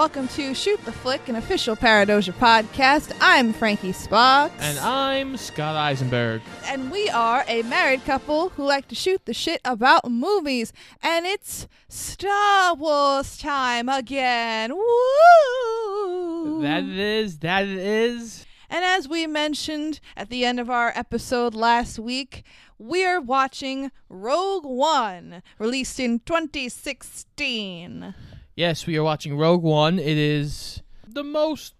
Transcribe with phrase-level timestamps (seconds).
[0.00, 3.14] welcome to Shoot the Flick, an official Paradoja podcast.
[3.20, 4.50] I'm Frankie Spock.
[4.58, 6.40] And I'm Scott Eisenberg.
[6.64, 10.72] And we are a married couple who like to shoot the shit about movies.
[11.02, 14.74] And it's Star Wars time again.
[14.74, 16.62] Woo!
[16.62, 18.46] That it is, that it is.
[18.70, 22.42] And as we mentioned at the end of our episode last week,
[22.78, 28.14] we're watching Rogue One, released in 2016.
[28.60, 29.98] Yes, we are watching Rogue One.
[29.98, 31.72] It is the most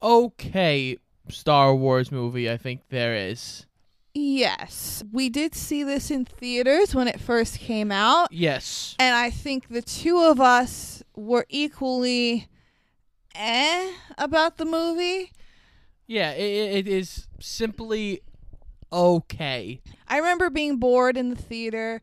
[0.00, 0.96] okay
[1.28, 3.66] Star Wars movie I think there is.
[4.14, 8.32] Yes, we did see this in theaters when it first came out.
[8.32, 8.94] Yes.
[9.00, 12.46] And I think the two of us were equally
[13.34, 15.32] eh about the movie.
[16.06, 18.20] Yeah, it, it is simply
[18.92, 19.80] okay.
[20.06, 22.00] I remember being bored in the theater.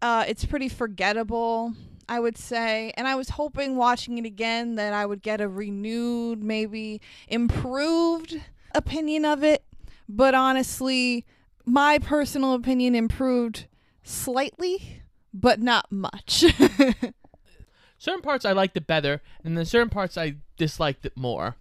[0.00, 1.74] Uh, it's pretty forgettable,
[2.08, 2.92] I would say.
[2.96, 8.40] And I was hoping watching it again that I would get a renewed, maybe improved
[8.74, 9.64] opinion of it.
[10.08, 11.24] But honestly,
[11.64, 13.66] my personal opinion improved
[14.02, 15.02] slightly,
[15.34, 16.44] but not much.
[17.98, 21.56] certain parts I liked it better, and then certain parts I disliked it more.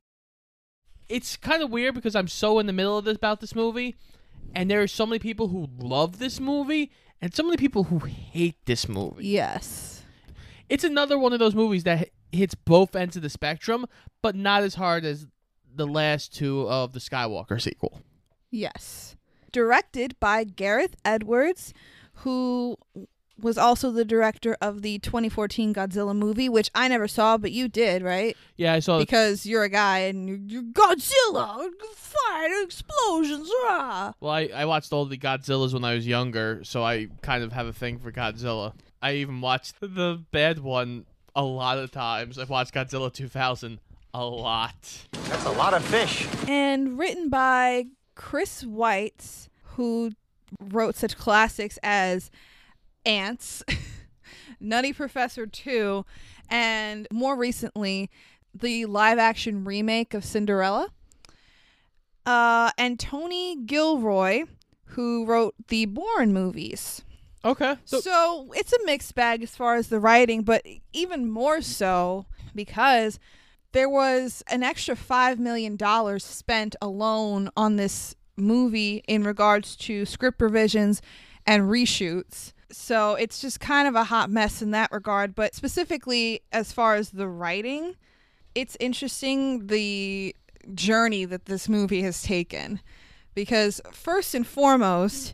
[1.10, 3.96] It's kind of weird because I'm so in the middle of this about this movie,
[4.54, 8.00] and there are so many people who love this movie, and so many people who
[8.00, 9.28] hate this movie.
[9.28, 9.95] yes.
[10.70, 13.86] It's another one of those movies that hits both ends of the spectrum,
[14.22, 15.28] but not as hard as
[15.74, 18.02] the last two of the Skywalker sequel.
[18.52, 19.16] Yes.
[19.52, 21.74] Directed by Gareth Edwards,
[22.20, 22.78] who
[23.40, 27.68] was also the director of the 2014 Godzilla movie, which I never saw, but you
[27.68, 28.36] did, right?
[28.56, 28.98] Yeah, I saw.
[28.98, 34.14] Because you're a guy and you're, you're Godzilla, fire, explosions, rah.
[34.22, 37.52] well, I, I watched all the Godzillas when I was younger, so I kind of
[37.52, 38.74] have a thing for Godzilla.
[39.06, 42.40] I even watched the bad one a lot of times.
[42.40, 43.80] I've watched Godzilla 2000
[44.16, 45.06] a lot.
[45.12, 46.28] That's a lot of fish.
[46.48, 47.86] And written by
[48.16, 50.14] Chris Weitz, who
[50.60, 52.32] wrote such classics as
[53.06, 53.62] Antz,
[54.60, 56.04] Nutty Professor 2,
[56.50, 58.10] and more recently,
[58.56, 60.88] the live action remake of Cinderella.
[62.26, 64.46] Uh, and Tony Gilroy,
[64.86, 67.04] who wrote the Bourne movies.
[67.46, 67.78] Okay.
[67.86, 72.26] So, So, it's a mixed bag as far as the writing, but even more so
[72.56, 73.20] because
[73.72, 75.78] there was an extra $5 million
[76.20, 81.02] spent alone on this movie in regards to script revisions
[81.46, 82.54] and reshoots.
[82.72, 85.36] So it's just kind of a hot mess in that regard.
[85.36, 87.96] But specifically, as far as the writing,
[88.56, 90.36] it's interesting the
[90.74, 92.82] journey that this movie has taken.
[93.36, 95.34] Because, first and foremost,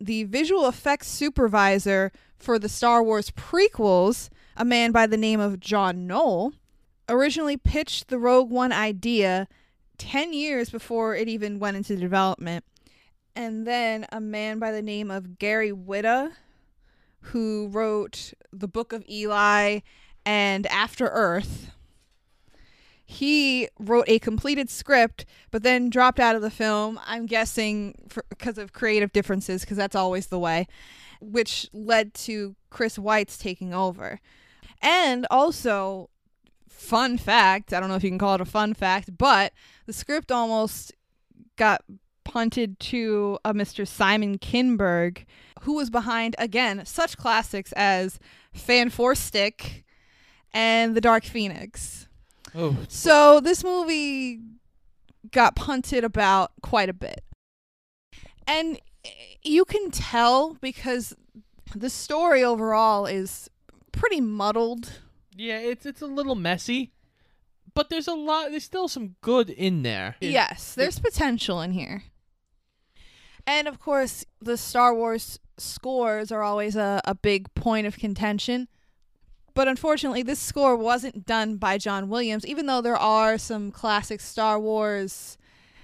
[0.00, 5.60] the visual effects supervisor for the Star Wars prequels, a man by the name of
[5.60, 6.52] John Knoll,
[7.08, 9.48] originally pitched the Rogue One idea
[9.98, 12.64] 10 years before it even went into development.
[13.34, 16.32] And then a man by the name of Gary Whitta,
[17.20, 19.80] who wrote The Book of Eli
[20.24, 21.70] and After Earth,
[23.10, 27.94] he wrote a completed script but then dropped out of the film i'm guessing
[28.28, 30.66] because of creative differences because that's always the way
[31.20, 34.20] which led to Chris Weitz taking over.
[34.80, 36.10] And also
[36.68, 39.52] fun fact i don't know if you can call it a fun fact but
[39.86, 40.92] the script almost
[41.56, 41.82] got
[42.22, 45.24] punted to uh, a mr simon kinberg
[45.62, 48.20] who was behind again such classics as
[48.52, 49.84] fan four stick
[50.54, 52.06] and the dark phoenix
[52.54, 54.40] oh, so this movie
[55.30, 57.22] got punted about quite a bit.
[58.46, 58.80] And
[59.42, 61.14] you can tell because
[61.74, 63.50] the story overall is
[63.92, 65.00] pretty muddled.
[65.36, 66.92] yeah, it's it's a little messy,
[67.74, 68.50] but there's a lot.
[68.50, 70.16] There's still some good in there.
[70.20, 72.04] Yes, there's potential in here.
[73.46, 78.68] And of course, the Star Wars scores are always a, a big point of contention.
[79.58, 84.20] But unfortunately, this score wasn't done by John Williams, even though there are some classic
[84.20, 85.36] Star Wars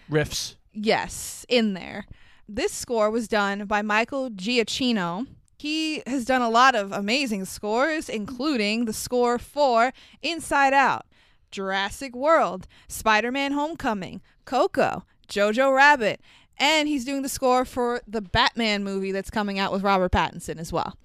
[0.09, 0.55] riffs.
[0.73, 2.07] Yes, in there.
[2.49, 5.27] This score was done by Michael Giacchino.
[5.59, 9.93] He has done a lot of amazing scores, including the score for
[10.23, 11.05] Inside Out,
[11.51, 16.21] Jurassic World, Spider Man Homecoming, Coco, Jojo Rabbit,
[16.59, 20.61] and he's doing the score for the Batman movie that's coming out with Robert Pattinson
[20.61, 20.97] as well,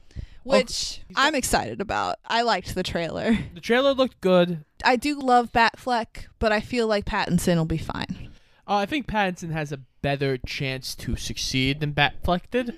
[0.49, 2.17] which I'm excited about.
[2.25, 3.37] I liked the trailer.
[3.53, 4.63] The trailer looked good.
[4.83, 8.29] I do love Batfleck, but I feel like Pattinson will be fine.
[8.67, 12.77] Uh, I think Pattinson has a better chance to succeed than Batfleck did.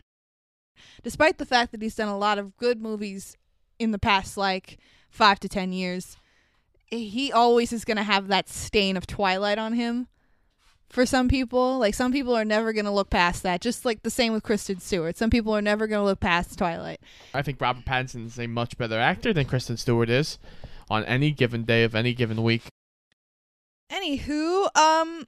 [1.04, 3.38] despite the fact that he's done a lot of good movies
[3.80, 4.78] in the past like
[5.10, 6.18] five to ten years
[6.92, 10.08] he always is going to have that stain of Twilight on him.
[10.92, 13.62] For some people, like some people are never going to look past that.
[13.62, 15.18] Just like the same with Kristen Stewart.
[15.18, 17.00] Some people are never going to look past Twilight.
[17.34, 20.38] I think Robert Pattinson is a much better actor than Kristen Stewart is
[20.90, 22.64] on any given day of any given week.
[23.90, 25.28] Anywho, um,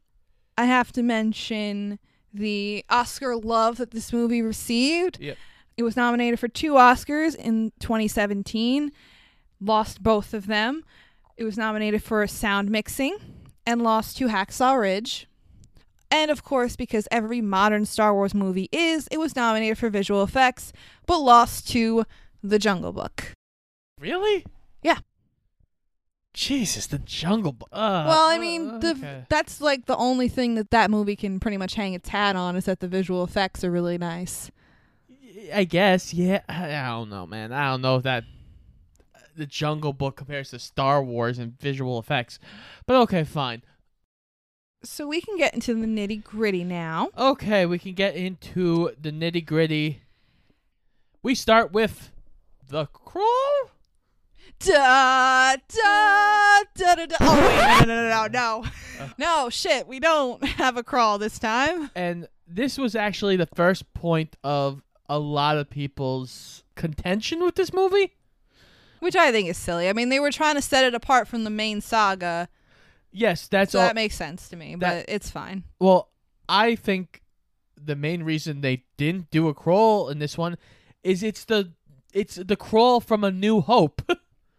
[0.57, 2.00] I have to mention
[2.33, 5.19] the Oscar love that this movie received.
[5.19, 5.38] Yep.
[5.77, 8.92] It was nominated for two Oscars in 2017,
[9.60, 10.83] lost both of them.
[11.38, 13.18] It was nominated for sound mixing
[13.65, 15.27] and lost to Hacksaw Ridge.
[16.13, 20.21] And of course, because every modern Star Wars movie is, it was nominated for visual
[20.21, 20.71] effects,
[21.07, 22.06] but lost to
[22.44, 23.33] The Jungle Book.
[24.00, 24.45] Really?
[24.83, 25.00] Yeah.
[26.36, 27.68] Jesus, the Jungle Book.
[27.71, 29.25] Uh, Well, I mean, the okay.
[29.27, 32.56] that's like the only thing that that movie can pretty much hang its hat on
[32.56, 34.51] is that the visual effects are really nice.
[35.51, 36.42] I guess, yeah.
[36.48, 37.51] I I don't know, man.
[37.51, 38.24] I don't know if that
[39.36, 42.38] the Jungle Book compares to Star Wars and visual effects,
[42.86, 43.63] but okay, fine.
[44.83, 47.09] So we can get into the nitty gritty now.
[47.18, 50.01] Okay, we can get into the nitty gritty.
[51.21, 52.12] We start with
[52.69, 53.69] the crawl.
[54.59, 57.15] Da da da da da.
[57.19, 58.65] Oh wait, no, no, no, no, no,
[59.00, 59.09] Uh.
[59.18, 59.50] no.
[59.50, 61.89] Shit, we don't have a crawl this time.
[61.95, 67.74] And this was actually the first point of a lot of people's contention with this
[67.74, 68.13] movie.
[69.00, 69.89] Which I think is silly.
[69.89, 72.47] I mean, they were trying to set it apart from the main saga,
[73.13, 73.86] Yes, that's so all.
[73.86, 74.75] that makes sense to me.
[74.75, 75.63] that- but it's fine.
[75.80, 76.10] Well,
[76.50, 77.21] I think
[77.81, 80.57] the main reason they didn't do a crawl in this one
[81.04, 81.71] is it's the
[82.13, 84.01] it's the crawl from a new hope.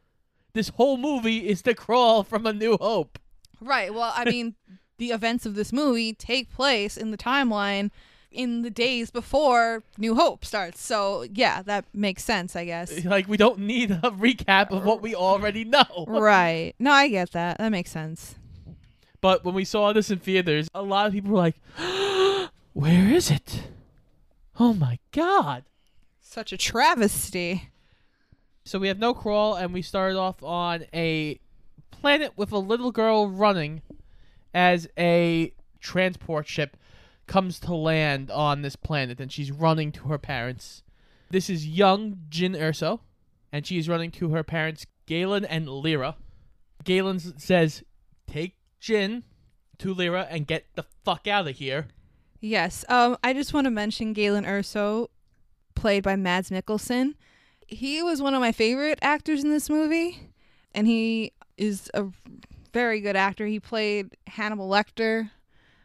[0.55, 3.19] this whole movie is the crawl from a new hope.
[3.61, 3.93] Right.
[3.95, 4.55] Well, I mean,
[4.99, 7.91] the events of this movie take place in the timeline
[8.31, 10.81] in the days before New Hope starts.
[10.83, 13.05] So, yeah, that makes sense, I guess.
[13.05, 16.05] Like we don't need a recap of what we already know.
[16.09, 16.75] right.
[16.81, 17.59] No, I get that.
[17.59, 18.35] That makes sense.
[19.25, 21.56] But when we saw this in theaters, a lot of people were like,
[22.75, 23.69] "Where is it?
[24.61, 25.65] Oh my god!"
[26.21, 27.71] Such a travesty.
[28.67, 31.41] So we have no crawl, and we started off on a
[31.91, 33.81] planet with a little girl running
[34.53, 36.77] as a transport ship
[37.27, 40.82] comes to land on this planet, and she's running to her parents.
[41.31, 43.00] This is young Jyn Erso,
[43.50, 46.17] and she is running to her parents, Galen and Lyra.
[46.85, 47.82] Galen says,
[48.27, 49.22] "Take Jyn
[49.78, 51.88] to Lyra and get the fuck out of here."
[52.40, 52.84] Yes.
[52.88, 55.08] Um, I just want to mention Galen Erso,
[55.75, 57.14] played by Mads Mikkelsen.
[57.66, 60.28] He was one of my favorite actors in this movie,
[60.75, 62.04] and he is a
[62.75, 63.46] very good actor.
[63.46, 65.31] He played Hannibal Lecter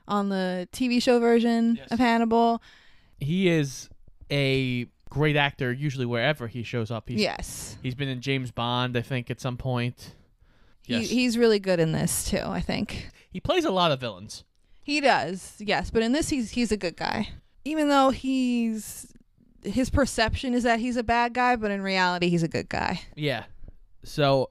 [0.07, 1.91] on the TV show version Yes.
[1.91, 2.61] of Hannibal.
[3.21, 3.89] He is
[4.31, 7.07] a great actor, usually wherever he shows up.
[7.07, 7.77] He's yes.
[7.81, 10.15] He's been in James Bond, I think, at some point.
[10.89, 11.09] Yes.
[11.09, 13.09] He, he's really good in this too, I think.
[13.29, 14.43] He plays a lot of villains.
[14.83, 17.29] He does, yes, but in this he's he's a good guy.
[17.63, 19.13] Even though he's
[19.63, 23.01] his perception is that he's a bad guy, but in reality he's a good guy.
[23.15, 23.43] Yeah.
[24.03, 24.49] So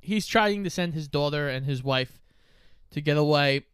[0.00, 2.20] he's trying to send his daughter and his wife
[2.92, 3.66] to get away,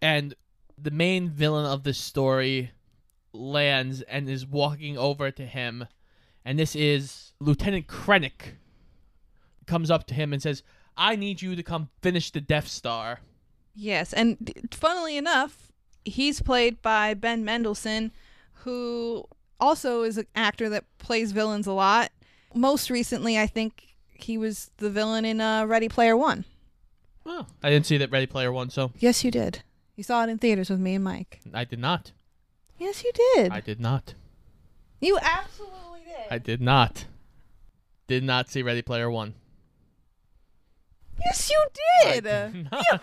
[0.00, 0.34] and
[0.76, 2.72] the main villain of this story
[3.32, 5.86] lands and is walking over to him,
[6.44, 8.56] and this is Lieutenant Krennic.
[9.66, 10.64] Comes up to him and says,
[10.96, 13.20] "I need you to come finish the Death Star."
[13.74, 15.72] Yes, and funnily enough,
[16.04, 18.12] he's played by Ben Mendelsohn,
[18.64, 19.24] who
[19.58, 22.10] also is an actor that plays villains a lot.
[22.54, 26.44] Most recently, I think he was the villain in uh, Ready Player One.
[27.24, 29.62] Oh, I didn't see that Ready Player One, so Yes, you did.
[29.96, 31.40] You saw it in theaters with me and Mike.
[31.54, 32.12] I did not.
[32.78, 33.52] Yes, you did.
[33.52, 34.14] I did not.
[35.00, 36.30] you absolutely did.
[36.30, 37.06] I did not.
[38.08, 39.34] Did not see Ready Player One.
[41.26, 41.64] Yes, you
[42.04, 42.24] did.
[42.64, 43.00] You were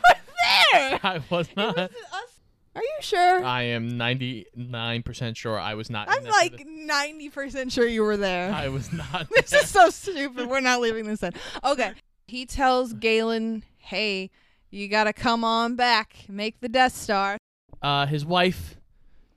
[0.73, 0.99] there.
[1.03, 1.75] I was It not.
[1.75, 2.39] wasn't us.
[2.75, 3.43] Are you sure?
[3.43, 6.07] I am ninety nine percent sure I was not.
[6.09, 8.53] I'm like ninety percent sure you were there.
[8.53, 9.27] I was not.
[9.35, 10.47] this is so stupid.
[10.47, 11.33] We're not leaving this in.
[11.63, 11.91] Okay.
[12.27, 14.29] He tells Galen, "Hey,
[14.69, 17.38] you gotta come on back, make the Death Star."
[17.81, 18.77] Uh, his wife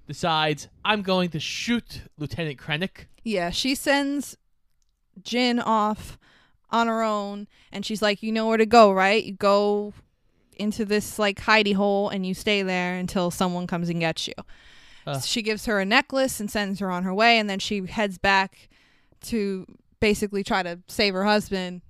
[0.06, 3.06] decides I'm going to shoot Lieutenant Krennic.
[3.24, 4.36] Yeah, she sends
[5.22, 6.18] Jyn off
[6.72, 9.22] on her own, and she's like, "You know where to go, right?
[9.22, 9.92] You go
[10.56, 14.34] into this like hidey hole, and you stay there until someone comes and gets you."
[15.06, 15.20] Uh.
[15.20, 18.18] she gives her a necklace and sends her on her way, and then she heads
[18.18, 18.68] back
[19.22, 19.66] to
[20.00, 21.82] basically try to save her husband.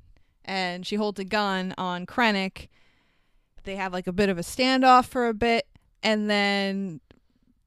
[0.44, 2.68] And she holds a gun on Krennic.
[3.62, 5.66] They have like a bit of a standoff for a bit,
[6.02, 7.00] and then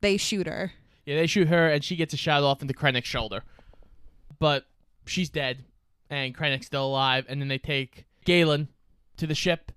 [0.02, 0.74] they shoot her.
[1.06, 3.44] Yeah, they shoot her and she gets a shot off into Krennic's shoulder,
[4.40, 4.66] but
[5.06, 5.64] she's dead
[6.10, 7.26] and Krennic's still alive.
[7.28, 8.70] And then they take Galen
[9.18, 9.72] to the ship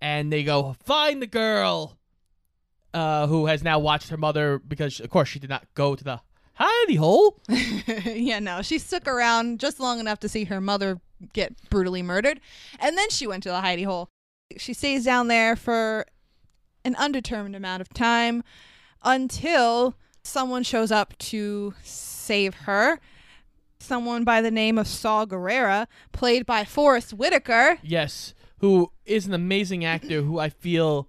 [0.00, 1.98] and they go find the girl,
[2.94, 6.04] uh, who has now watched her mother because of course she did not go to
[6.04, 6.20] the
[6.58, 7.38] hidey hole.
[7.48, 11.00] yeah, no, she stuck around just long enough to see her mother
[11.32, 12.40] get brutally murdered,
[12.78, 14.08] and then she went to the hidey hole.
[14.56, 16.06] She stays down there for
[16.84, 18.44] an undetermined amount of time
[19.02, 23.00] until someone shows up to save her.
[23.78, 27.78] Someone by the name of Saw Gerrera, played by Forest Whitaker.
[27.82, 31.08] Yes, who is an amazing actor who I feel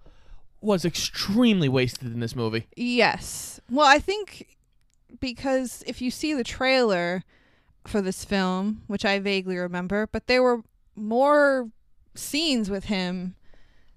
[0.61, 2.67] was extremely wasted in this movie.
[2.75, 3.59] Yes.
[3.69, 4.47] Well, I think
[5.19, 7.23] because if you see the trailer
[7.85, 10.61] for this film, which I vaguely remember, but there were
[10.95, 11.69] more
[12.15, 13.35] scenes with him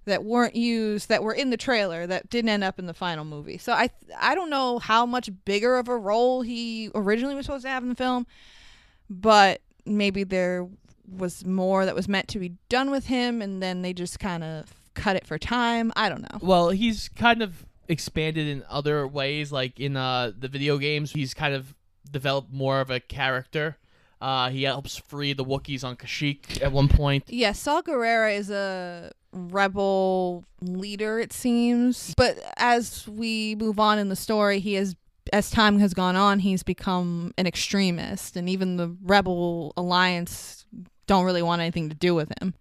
[0.05, 3.25] that weren't used that were in the trailer that didn't end up in the final
[3.25, 3.59] movie.
[3.59, 7.65] So I I don't know how much bigger of a role he originally was supposed
[7.65, 8.27] to have in the film,
[9.11, 10.67] but maybe there
[11.07, 14.45] was more that was meant to be done with him and then they just kind
[14.45, 15.93] of cut it for time.
[15.97, 16.39] I don't know.
[16.41, 21.11] Well, he's kind of expanded in other ways, like in uh, the video games.
[21.13, 21.75] He's kind of
[22.11, 23.77] developed more of a character.
[24.21, 27.25] Uh, he helps free the Wookiees on Kashyyyk at one point.
[27.29, 32.15] Yeah, Saw Gerrera is a rebel leader, it seems.
[32.17, 34.95] But as we move on in the story, he has,
[35.33, 40.65] as time has gone on, he's become an extremist, and even the rebel alliance
[41.07, 42.55] don't really want anything to do with him.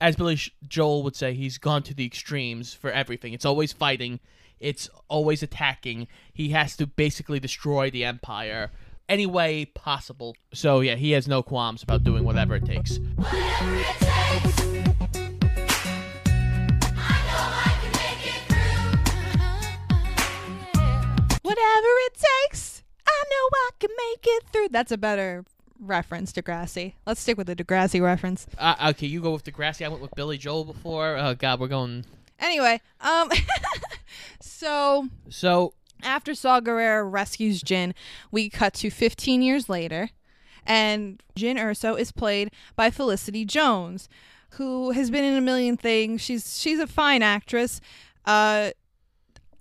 [0.00, 3.32] As Billy Joel would say, he's gone to the extremes for everything.
[3.32, 4.20] It's always fighting.
[4.58, 6.06] It's always attacking.
[6.32, 8.70] He has to basically destroy the empire
[9.08, 10.36] any way possible.
[10.54, 12.98] So yeah, he has no qualms about doing whatever it takes.
[13.16, 14.89] Whatever it takes,
[23.06, 24.68] I know I can make it through.
[24.70, 25.44] That's a better
[25.78, 26.94] reference, Degrassi.
[27.06, 28.46] Let's stick with the Degrassi reference.
[28.58, 29.84] Uh, okay, you go with Degrassi.
[29.84, 31.16] I went with Billy Joel before.
[31.16, 32.04] Oh God, we're going.
[32.38, 33.30] Anyway, um,
[34.40, 37.94] so So after Saw Gerrera rescues Jyn,
[38.30, 40.10] we cut to 15 years later,
[40.66, 44.08] and Jyn Erso is played by Felicity Jones,
[44.50, 46.20] who has been in a million things.
[46.20, 47.80] She's she's a fine actress.
[48.24, 48.70] Uh,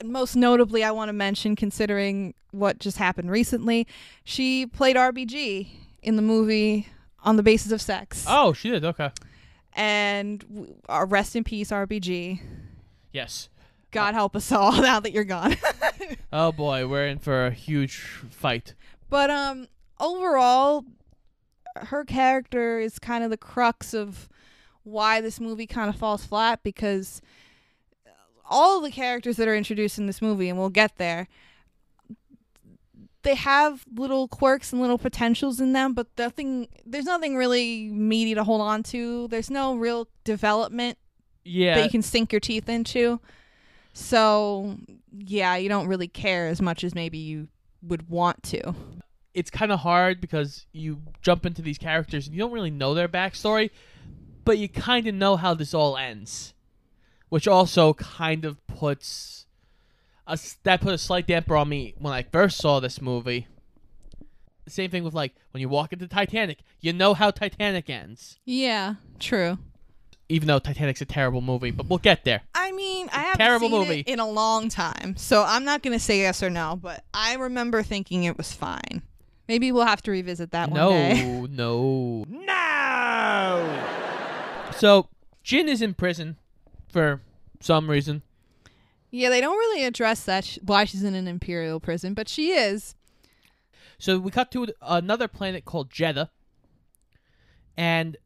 [0.04, 3.88] most notably, I want to mention, considering what just happened recently,
[4.24, 5.68] she played RBG
[6.02, 6.88] in the movie
[7.24, 8.26] On the Basis of Sex.
[8.28, 8.84] oh, she did.
[8.86, 9.12] Okay.
[9.74, 12.40] And w- uh, rest in peace, RBG.
[13.14, 13.50] Yes.
[13.92, 15.56] God help us all now that you're gone.
[16.32, 17.98] Oh boy, we're in for a huge
[18.30, 18.76] fight.
[19.10, 19.68] But um
[20.00, 20.86] overall
[21.76, 24.30] her character is kind of the crux of
[24.84, 27.20] why this movie kind of falls flat because
[28.50, 31.28] all the characters that are introduced in this movie and we'll get there
[33.24, 38.34] they have little quirks and little potentials in them but nothing there's nothing really meaty
[38.34, 39.28] to hold on to.
[39.28, 40.98] There's no real development
[41.44, 41.76] Yeah.
[41.76, 43.20] that you can sink your teeth into.
[43.94, 44.78] So
[45.12, 47.50] yeah you don't really care as much as maybe you
[47.82, 48.74] would want to.
[49.34, 52.94] It's kind of hard because you jump into these characters and you don't really know
[52.94, 53.70] their backstory,
[54.46, 56.54] but you kind of know how this all ends,
[57.30, 59.46] which also kind of puts
[60.28, 63.48] a s- that put a slight damper on me when I first saw this movie.
[64.68, 68.96] Same thing with like when you walk into Titanic, you know how Titanic ends, yeah
[69.20, 69.58] true
[70.32, 72.42] even though Titanic's a terrible movie, but we'll get there.
[72.54, 74.00] I mean, I haven't Terrible seen movie.
[74.02, 77.04] it in a long time, so I'm not going to say yes or no, but
[77.16, 79.02] I remember thinking it was fine.
[79.48, 81.24] Maybe we'll have to revisit that one day.
[81.24, 81.48] No,
[82.30, 82.30] no.
[82.30, 84.72] No!
[84.78, 85.08] So
[85.44, 86.38] Jyn is in prison
[86.90, 87.22] for
[87.60, 88.22] some reason.
[89.12, 92.52] Yeah, they don't really address that sh- why she's in an imperial prison, but she
[92.52, 92.96] is.
[93.98, 96.30] So we cut to another planet called Jedha,
[97.76, 98.18] and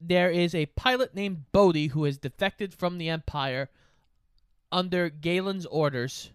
[0.00, 3.68] there is a pilot named Bodhi who has defected from the Empire
[4.70, 6.30] under Galen's orders,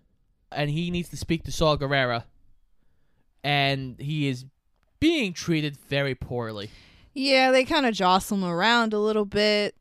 [0.51, 2.25] and he needs to speak to Saw Gerrera,
[3.43, 4.45] and he is
[4.99, 6.69] being treated very poorly.
[7.13, 9.75] Yeah, they kind of jostle him around a little bit,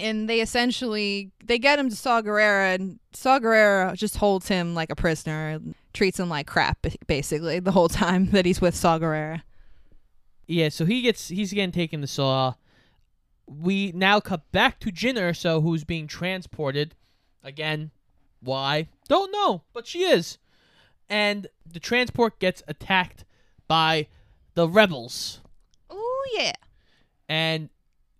[0.00, 4.74] and they essentially they get him to Saw Gerrera, and Saw Gerrera just holds him
[4.74, 8.74] like a prisoner, and treats him like crap, basically the whole time that he's with
[8.74, 9.42] Saw Gerrera.
[10.46, 12.54] Yeah, so he gets he's again taken to Saw.
[13.46, 16.94] We now cut back to Jyn Erso, who's being transported.
[17.42, 17.90] Again,
[18.40, 18.88] why?
[19.08, 20.38] Don't know, but she is.
[21.08, 23.24] And the transport gets attacked
[23.68, 24.06] by
[24.54, 25.40] the rebels.
[25.90, 26.52] Oh yeah.
[27.28, 27.68] And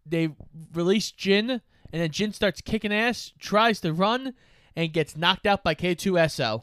[0.06, 0.30] they
[0.73, 1.50] release Jyn,
[1.92, 4.34] and then Jyn starts kicking ass, tries to run,
[4.76, 6.62] and gets knocked out by K2SO.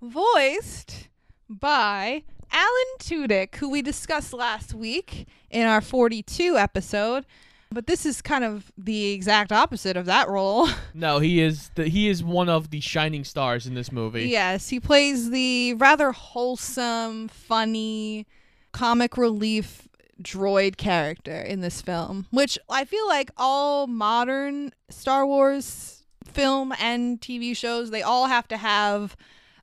[0.00, 1.08] voiced
[1.48, 2.22] by
[2.52, 7.26] Alan Tudyk, who we discussed last week in our 42 episode.
[7.72, 10.68] But this is kind of the exact opposite of that role.
[10.94, 14.24] No, he is the he is one of the shining stars in this movie.
[14.28, 18.26] yes, he plays the rather wholesome, funny,
[18.72, 19.86] comic relief
[20.22, 27.20] droid character in this film, which I feel like all modern Star Wars film and
[27.20, 29.16] TV shows, they all have to have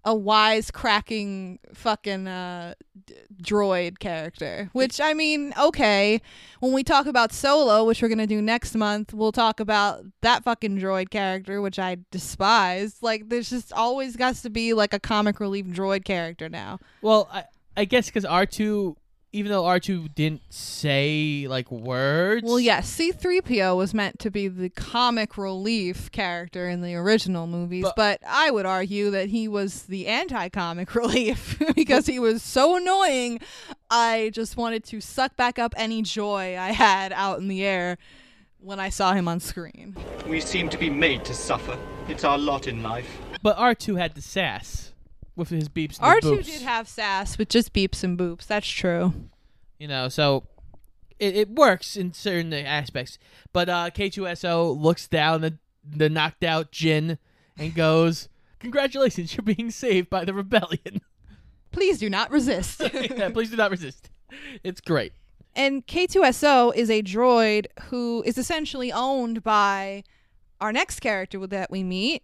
[0.04, 2.74] a wise cracking fucking uh,
[3.06, 4.70] d- droid character.
[4.72, 6.22] Which I mean, okay,
[6.62, 10.46] when we talk about Solo, which we're gonna do next month, we'll talk about that
[10.46, 12.98] fucking droid character, which I despise.
[13.02, 16.80] Like, there's just always got to be like a comic relief droid character now.
[17.02, 17.44] Well, I
[17.76, 18.96] I guess because R two,
[19.34, 22.44] even though R two didn't say like words.
[22.46, 27.84] Well, yes, C3PO was meant to be the comic relief character in the original movies,
[27.84, 32.42] But- but, I would argue that he was the anti comic relief because he was
[32.42, 33.40] so annoying.
[33.90, 37.98] I just wanted to suck back up any joy I had out in the air
[38.60, 39.96] when I saw him on screen.
[40.28, 41.78] We seem to be made to suffer.
[42.08, 43.10] It's our lot in life.
[43.44, 44.87] But R two had the sass
[45.38, 46.00] with his beeps.
[46.02, 48.48] And R2 his boops, did have sass with just beeps and boops.
[48.48, 49.14] That's true.
[49.80, 50.44] you know, so
[51.20, 53.18] it, it works in certain aspects.
[53.54, 55.58] But uh, K2SO looks down the
[55.90, 57.18] the knocked out Jyn
[57.58, 58.28] and goes,
[58.60, 61.02] "Congratulations, you're being saved by the rebellion."
[61.72, 62.82] Please do not resist.
[62.94, 64.10] yeah, please do not resist.
[64.64, 65.14] It's great.
[65.56, 70.04] And K2SO is a droid who is essentially owned by
[70.60, 72.24] our next character that we meet,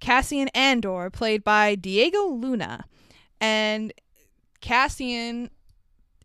[0.00, 2.84] Cassian Andor, played by Diego Luna.
[3.40, 3.92] And
[4.60, 5.50] Cassian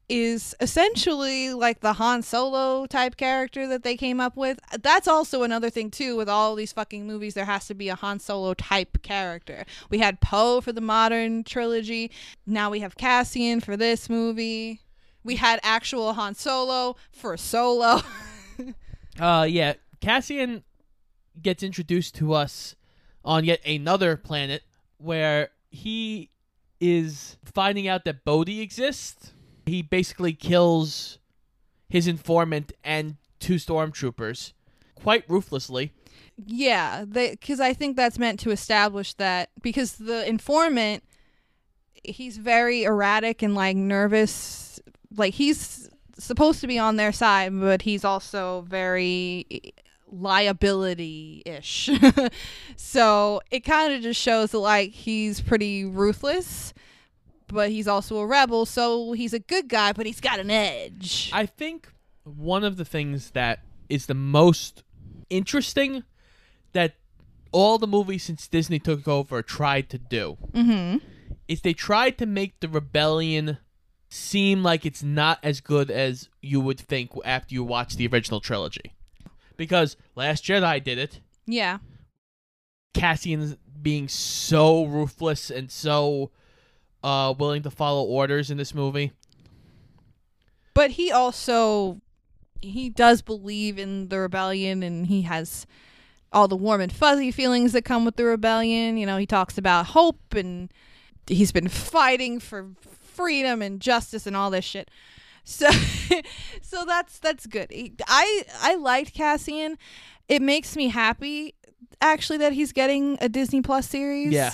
[0.09, 4.59] is essentially like the Han Solo type character that they came up with.
[4.81, 7.95] That's also another thing too with all these fucking movies there has to be a
[7.95, 9.65] Han Solo type character.
[9.89, 12.11] We had Poe for the modern trilogy.
[12.47, 14.81] Now we have Cassian for this movie.
[15.23, 18.01] We had actual Han Solo for Solo.
[19.19, 20.63] Uh, yeah, Cassian
[21.41, 22.75] gets introduced to us
[23.23, 24.63] on yet another planet
[24.97, 26.29] where he
[26.79, 29.33] is finding out that Bodhi exists.
[29.65, 31.19] He basically kills
[31.89, 34.53] his informant and two stormtroopers
[34.95, 35.91] quite ruthlessly.
[36.45, 41.03] Yeah, because I think that's meant to establish that because the informant,
[42.03, 44.79] he's very erratic and like nervous.
[45.15, 49.73] Like he's supposed to be on their side, but he's also very
[50.11, 51.89] liability ish.
[52.75, 56.73] so it kind of just shows that like he's pretty ruthless,
[57.47, 58.65] but he's also a rebel.
[58.65, 61.29] So he's a good guy, but he's got an edge.
[61.33, 61.91] I think
[62.23, 64.83] one of the things that is the most
[65.29, 66.03] interesting
[66.73, 66.95] that
[67.51, 70.97] all the movies since Disney took over tried to do mm-hmm.
[71.47, 73.57] is they tried to make the rebellion
[74.09, 78.39] seem like it's not as good as you would think after you watch the original
[78.39, 78.93] trilogy.
[79.59, 81.19] Because Last Jedi did it.
[81.45, 81.79] Yeah.
[82.93, 86.31] Cassian's being so ruthless and so
[87.03, 89.11] uh, willing to follow orders in this movie.
[90.73, 91.99] but he also
[92.61, 95.65] he does believe in the rebellion and he has
[96.31, 99.57] all the warm and fuzzy feelings that come with the rebellion you know he talks
[99.57, 100.71] about hope and
[101.27, 104.89] he's been fighting for freedom and justice and all this shit
[105.49, 105.69] so
[106.61, 107.71] so that's that's good.
[108.07, 109.77] I i liked cassian.
[110.27, 111.55] It makes me happy
[112.01, 114.51] actually that he's getting a disney plus series Yeah.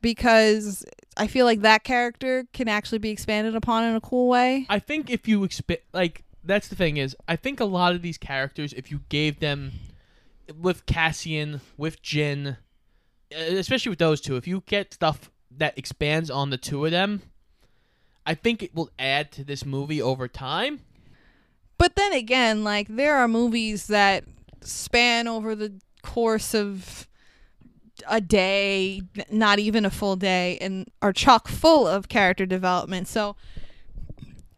[0.00, 0.84] because
[1.16, 4.66] i feel like that character can actually be expanded upon in a cool way.
[4.68, 8.02] I think if you expect, like, that's the thing is, I think a lot of
[8.02, 9.72] these characters, if you gave them,
[10.58, 12.56] with Cassian, with Jyn,
[13.30, 17.22] especially with those two, if you get stuff that expands on the two of them,
[18.24, 20.80] I think it will add to this movie over time.
[21.78, 24.24] But then again, like there are movies that
[24.60, 27.08] span over the course of
[28.08, 33.08] a day, not even a full day, and are chock full of character development.
[33.08, 33.36] So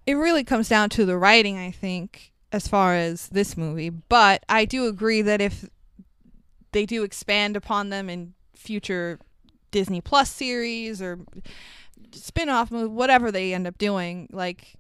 [0.07, 3.91] it really comes down to the writing, I think, as far as this movie.
[3.91, 5.69] But I do agree that if
[6.73, 9.19] they do expand upon them in future
[9.71, 11.21] Disney Plus series or
[12.15, 14.75] spin-off movie, whatever they end up doing, like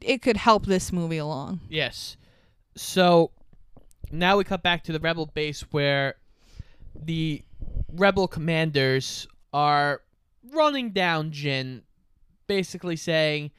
[0.00, 1.60] it could help this movie along.
[1.68, 2.16] Yes.
[2.76, 3.30] So
[4.10, 6.16] now we cut back to the rebel base where
[6.94, 7.42] the
[7.92, 10.02] rebel commanders are
[10.52, 11.82] running down Jyn,
[12.46, 13.50] basically saying,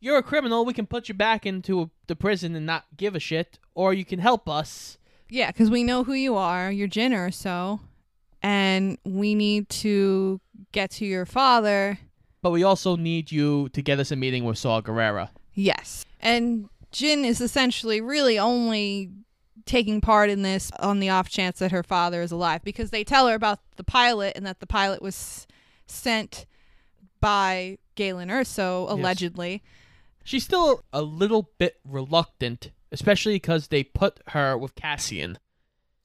[0.00, 3.20] You're a criminal, we can put you back into the prison and not give a
[3.20, 4.98] shit, or you can help us.
[5.28, 6.70] Yeah, because we know who you are.
[6.70, 7.80] You're Jyn Erso.
[8.42, 11.98] And we need to get to your father.
[12.46, 15.30] But we also need you to get us a meeting with Saw Gerrera.
[15.54, 16.04] Yes.
[16.20, 19.10] And Jyn is essentially really only
[19.64, 23.02] taking part in this on the off chance that her father is alive because they
[23.02, 25.48] tell her about the pilot and that the pilot was
[25.88, 26.46] sent
[27.20, 29.60] by Galen Erso allegedly.
[30.22, 35.40] She's still a little bit reluctant, especially because they put her with Cassian.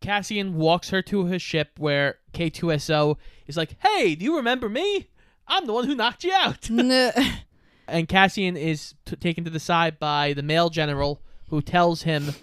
[0.02, 5.11] Cassian walks her to his ship where K2SO is like, Hey, do you remember me?
[5.52, 6.70] I'm the one who knocked you out.
[7.88, 12.34] And Cassian is t- taken to the side by the male general who tells him,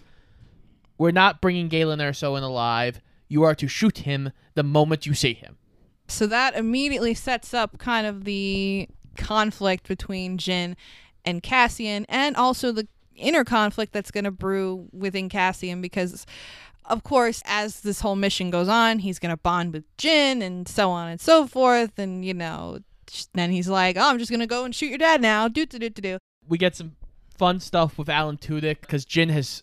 [0.98, 3.00] We're not bringing Galen Erso in alive.
[3.28, 5.56] You are to shoot him the moment you see him.
[6.06, 10.76] So that immediately sets up kind of the conflict between Jyn
[11.24, 16.26] and Cassian, and also the inner conflict that's going to brew within Cassian because,
[16.84, 20.68] of course, as this whole mission goes on, he's going to bond with Jyn and
[20.68, 21.98] so on and so forth.
[21.98, 22.80] And, you know,
[23.34, 25.48] then he's like, oh, I'm just going to go and shoot your dad now.
[25.48, 26.18] Do, do, do, do, do.
[26.46, 26.96] We get some
[27.36, 29.62] fun stuff with Alan Tudyk because Jyn has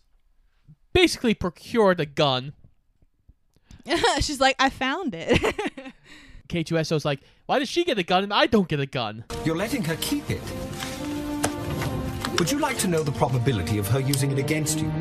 [0.94, 2.54] basically procured a gun.
[4.22, 5.40] She's like, I found it.
[6.50, 9.26] K2SO's like, Why does she get a gun and I don't get a gun?
[9.44, 10.42] You're letting her keep it.
[12.40, 14.92] Would you like to know the probability of her using it against you?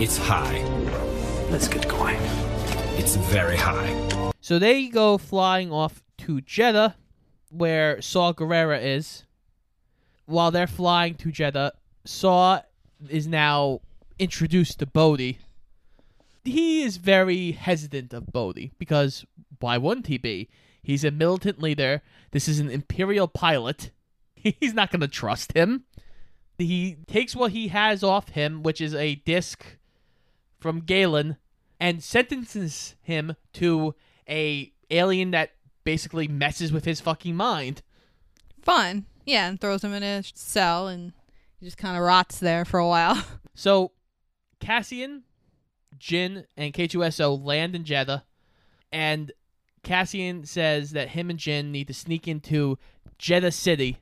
[0.00, 0.62] It's high.
[1.50, 2.18] Let's get going.
[2.96, 4.23] It's very high.
[4.44, 6.96] So they go flying off to Jedha,
[7.48, 9.24] where Saw Gerrera is.
[10.26, 11.70] While they're flying to Jedha,
[12.04, 12.60] Saw
[13.08, 13.80] is now
[14.18, 15.38] introduced to Bodhi.
[16.44, 19.24] He is very hesitant of Bodhi because
[19.60, 20.50] why wouldn't he be?
[20.82, 22.02] He's a militant leader.
[22.32, 23.92] This is an Imperial pilot.
[24.34, 25.84] He's not going to trust him.
[26.58, 29.64] He takes what he has off him, which is a disc
[30.60, 31.38] from Galen,
[31.80, 33.94] and sentences him to
[34.28, 35.50] a alien that
[35.84, 37.82] basically messes with his fucking mind.
[38.62, 39.06] Fun.
[39.26, 41.12] Yeah, and throws him in a cell and
[41.58, 43.22] he just kind of rots there for a while.
[43.56, 43.92] So
[44.58, 45.22] Cassian,
[45.96, 48.24] Jyn, and K2SO land in Jedha,
[48.90, 49.30] and
[49.84, 52.78] Cassian says that him and Jyn need to sneak into
[53.16, 53.98] Jedha City,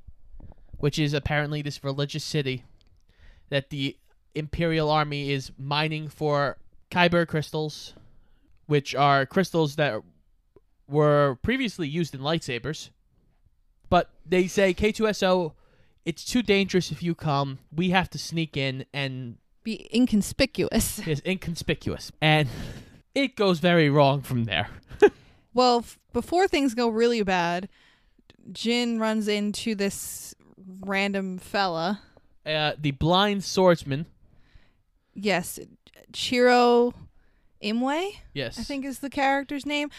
[0.78, 2.64] which is apparently this religious city
[3.50, 3.98] that the
[4.34, 6.56] Imperial Army is mining for
[6.90, 7.94] Kyber crystals,
[8.66, 10.00] which are crystals that
[10.92, 12.90] were previously used in lightsabers.
[13.88, 15.52] But they say K2SO,
[16.04, 17.58] it's too dangerous if you come.
[17.74, 20.98] We have to sneak in and Be inconspicuous.
[21.06, 22.12] is inconspicuous.
[22.20, 22.48] And
[23.14, 24.68] it goes very wrong from there.
[25.54, 27.68] Well, f- before things go really bad,
[28.52, 30.34] Jyn runs into this
[30.80, 32.00] random fella.
[32.46, 34.06] Uh, the blind swordsman,
[35.14, 35.58] Yes,
[36.12, 36.94] Chiro
[37.62, 39.90] Imwe, yes, I think is the character's name.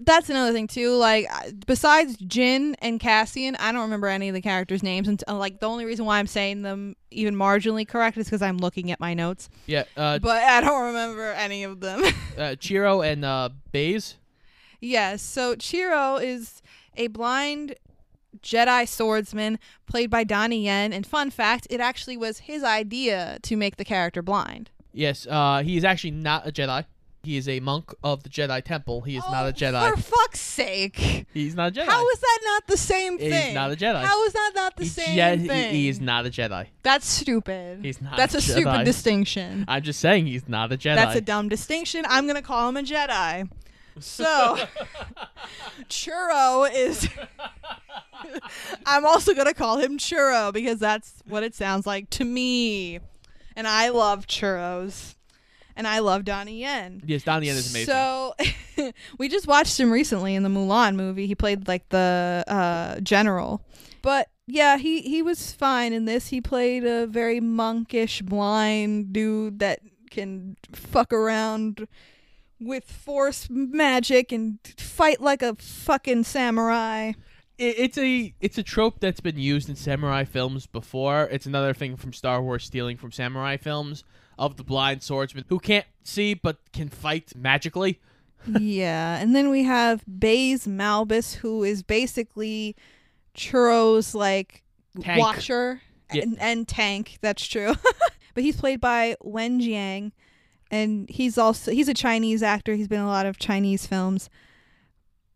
[0.00, 0.96] That's another thing too.
[0.96, 1.26] Like
[1.66, 5.08] besides Jyn and Cassian, I don't remember any of the characters' names.
[5.08, 8.58] And like the only reason why I'm saying them even marginally correct is because I'm
[8.58, 9.48] looking at my notes.
[9.66, 12.02] yeah, uh, But I don't remember any of them.
[12.04, 14.16] uh, Chiro and uh, Baze.
[14.80, 16.62] Yes, so Chiro is
[16.96, 17.74] a blind
[18.42, 23.56] Jedi swordsman played by Donnie Yen, and fun fact, it actually was his idea to
[23.56, 24.70] make the character blind.
[24.92, 26.84] Yes, uh, he is actually not a Jedi.
[27.28, 29.02] He is a monk of the Jedi Temple.
[29.02, 29.90] He is not a Oh, Jedi.
[29.90, 31.26] For fuck's sake.
[31.34, 31.84] He's not a Jedi.
[31.84, 33.30] How is that not the same thing?
[33.48, 34.02] He's not a Jedi.
[34.02, 35.74] How is that not the He- same he- thing?
[35.74, 36.68] he is not a Jedi.
[36.82, 37.80] That's stupid.
[37.84, 39.66] He's not That's a a stupid distinction.
[39.68, 40.94] I'm just saying he's not a Jedi.
[40.96, 42.06] That's a dumb distinction.
[42.08, 43.50] I'm gonna call him a Jedi.
[44.00, 44.56] So,
[45.90, 47.08] Churro is.
[48.86, 53.00] I'm also gonna call him Churro because that's what it sounds like to me,
[53.54, 55.14] and I love churros,
[55.78, 57.00] and I love Donnie Yen.
[57.06, 57.94] yes, Donnie Yen is amazing.
[57.94, 58.34] So
[59.18, 61.26] we just watched him recently in the Mulan movie.
[61.26, 63.64] He played like the uh, general,
[64.02, 66.28] but yeah, he he was fine in this.
[66.28, 69.78] He played a very monkish, blind dude that
[70.10, 71.86] can fuck around
[72.60, 77.12] with force magic and fight like a fucking samurai.
[77.56, 81.28] it's a it's a trope that's been used in samurai films before.
[81.30, 84.02] It's another thing from Star Wars stealing from samurai films
[84.38, 88.00] of the blind swordsman who can't see but can fight magically.
[88.58, 92.76] yeah, and then we have Baze Malbus, who is basically
[93.34, 94.62] Churro's like
[95.00, 95.20] Tank.
[95.20, 96.22] watcher Yeah.
[96.22, 97.18] and, and tank.
[97.20, 97.74] That's true.
[98.34, 100.12] but he's played by Wen Jiang,
[100.70, 102.74] and he's also he's a Chinese actor.
[102.74, 104.30] He's been in a lot of Chinese films.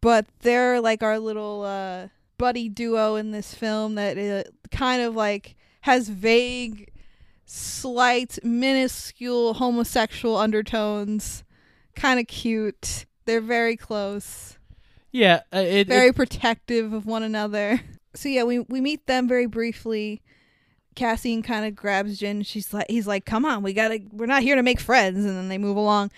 [0.00, 5.14] But they're like our little uh, buddy duo in this film that uh, kind of
[5.14, 6.90] like has vague,
[7.52, 11.44] slight, minuscule homosexual undertones.
[11.94, 13.04] Kind of cute.
[13.26, 14.58] They're very close
[15.12, 17.80] Yeah, uh, it, very it protective of one another.
[18.14, 20.20] So yeah, we we meet them very briefly,
[20.94, 22.44] Cassian kind of grabs Jyn.
[22.44, 24.00] She's like, he's like, "Come on, we gotta.
[24.12, 26.10] We're not here to make friends." And then they move along.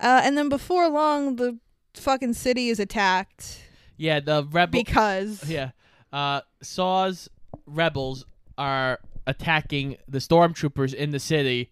[0.00, 1.58] Uh, and then before long, the
[1.94, 3.60] fucking city is attacked
[3.96, 4.78] Yeah, the rebel.
[4.78, 5.70] because yeah,
[6.12, 7.28] uh, Saw's
[7.66, 8.24] rebels
[8.56, 11.70] are attacking the stormtroopers in the city.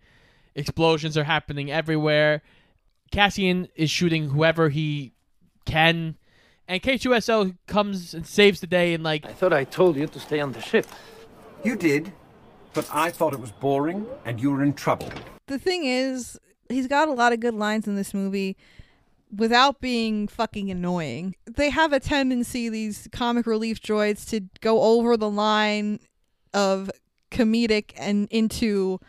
[0.55, 2.43] Explosions are happening everywhere.
[3.11, 5.13] Cassian is shooting whoever he
[5.65, 6.17] can,
[6.69, 8.95] and K2SO comes and saves the day.
[8.95, 10.87] And like, I thought I told you to stay on the ship.
[11.65, 12.13] You did,
[12.73, 15.11] but I thought it was boring and you were in trouble.
[15.47, 18.57] the thing is, he's got a lot of good lines in this movie
[19.35, 21.35] without being fucking annoying.
[21.47, 26.01] They have a tendency, these comic relief droids, to go over the line
[26.55, 26.91] of
[27.31, 29.01] comedic and into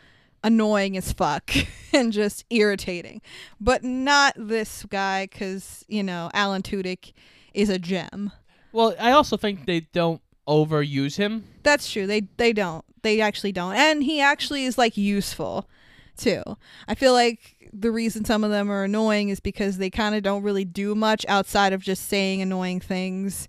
[0.44, 1.50] annoying as fuck
[1.92, 3.20] and just irritating.
[3.60, 7.12] But not this guy, because, you know, Alan Tudyk
[7.54, 8.32] is a gem.
[8.72, 11.44] well, I also think they don't overuse him.
[11.62, 12.06] That's true.
[12.06, 12.84] They they don't.
[13.02, 13.74] They actually don't.
[13.74, 15.68] And he actually is like useful
[16.16, 16.42] too.
[16.88, 20.22] I feel like the reason some of them are annoying is because they kind of
[20.22, 23.48] don't really do much outside of just saying annoying things.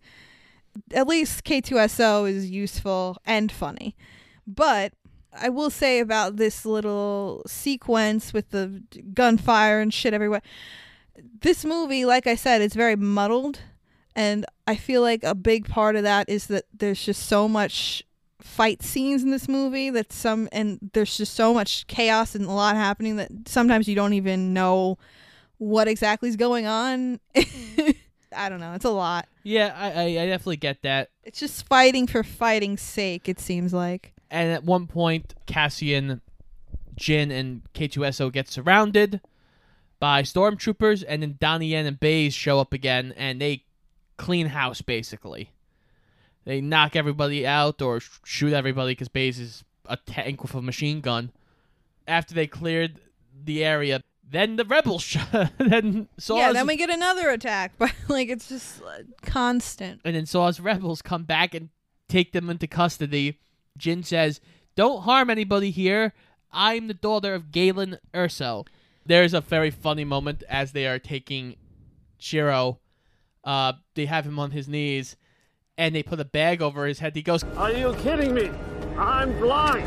[0.93, 3.95] At least K2SO is useful and funny.
[4.45, 4.93] But
[5.32, 10.41] I will say about this little sequence with the gunfire and shit everywhere.
[11.41, 13.60] This movie, like I said, it's very muddled.
[14.15, 18.03] And I feel like a big part of that is that there's just so much
[18.41, 22.51] fight scenes in this movie that some and there's just so much chaos and a
[22.51, 24.97] lot happening that sometimes you don't even know
[25.58, 27.19] what exactly is going on.
[28.36, 28.73] I don't know.
[28.73, 29.27] It's a lot.
[29.43, 31.10] Yeah, I, I, I definitely get that.
[31.23, 34.12] It's just fighting for fighting's sake, it seems like.
[34.34, 36.19] And at one point, Cassian,
[37.00, 39.22] Jyn, and K2SO get surrounded
[40.00, 43.63] by stormtroopers, and then Donnie Yen and Baze show up again, and they
[44.17, 45.52] clean house basically.
[46.46, 50.62] They knock everybody out or sh- shoot everybody because Baze is a tank with a
[50.62, 51.32] machine gun.
[52.08, 53.00] After they cleared
[53.46, 55.17] the area, then the rebels sh-
[55.58, 60.02] then Saw's yeah, then we get another attack, but like it's just uh, constant.
[60.04, 61.69] and then Saw's rebels come back and
[62.10, 63.39] take them into custody.
[63.79, 64.39] Jyn says,
[64.75, 66.13] "Don't harm anybody here.
[66.51, 68.67] I'm the daughter of Galen Erso."
[69.05, 71.55] There's a very funny moment as they are taking
[72.17, 72.79] Shiro.
[73.43, 75.17] Uh, they have him on his knees,
[75.77, 77.13] and they put a bag over his head.
[77.15, 78.49] He goes, Are you kidding me?
[78.97, 79.86] I'm blind.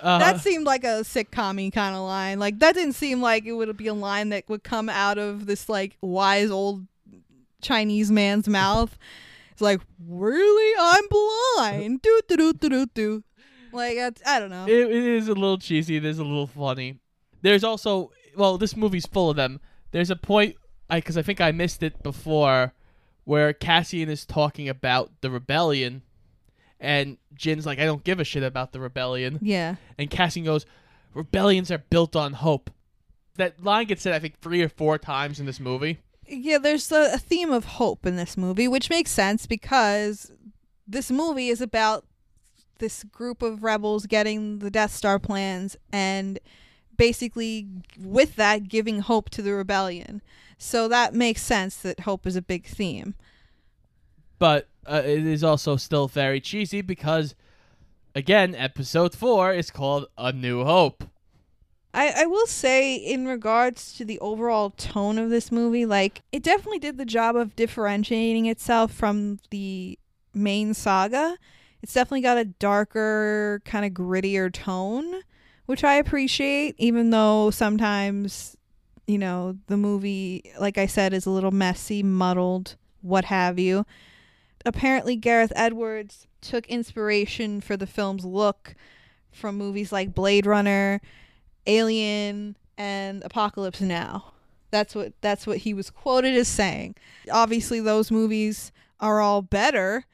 [0.00, 2.40] uh, that seemed like a sitcom kind of line.
[2.40, 5.46] Like that didn't seem like it would be a line that would come out of
[5.46, 6.86] this like wise old
[7.62, 8.98] Chinese man's mouth.
[9.56, 10.74] It's like, really?
[10.78, 12.02] I'm blind.
[12.02, 13.24] Do do do do do do.
[13.72, 14.66] Like that's, I don't know.
[14.66, 15.96] It, it is a little cheesy.
[15.96, 16.98] It is a little funny.
[17.40, 19.60] There's also, well, this movie's full of them.
[19.92, 20.56] There's a point,
[20.90, 22.74] I because I think I missed it before,
[23.24, 26.02] where Cassian is talking about the rebellion,
[26.78, 29.76] and Jyn's like, "I don't give a shit about the rebellion," yeah.
[29.96, 30.66] and Cassian goes,
[31.14, 32.70] "Rebellions are built on hope."
[33.36, 36.00] That line gets said, I think, three or four times in this movie.
[36.28, 40.32] Yeah, there's a, a theme of hope in this movie, which makes sense because
[40.86, 42.04] this movie is about
[42.78, 46.38] this group of rebels getting the Death Star plans and
[46.96, 47.66] basically,
[47.98, 50.22] with that, giving hope to the rebellion.
[50.58, 53.14] So that makes sense that hope is a big theme.
[54.38, 57.34] but uh, it is also still very cheesy because,
[58.14, 61.04] again, episode four is called A New Hope.
[61.96, 66.42] I, I will say, in regards to the overall tone of this movie, like, it
[66.42, 69.98] definitely did the job of differentiating itself from the
[70.34, 71.38] main saga.
[71.82, 75.22] It's definitely got a darker, kind of grittier tone,
[75.64, 78.58] which I appreciate, even though sometimes,
[79.06, 83.86] you know, the movie, like I said, is a little messy, muddled, what have you.
[84.66, 88.74] Apparently, Gareth Edwards took inspiration for the film's look
[89.32, 91.00] from movies like Blade Runner,
[91.66, 94.32] Alien, and Apocalypse Now.
[94.70, 96.96] That's what that's what he was quoted as saying.
[97.30, 100.04] Obviously, those movies are all better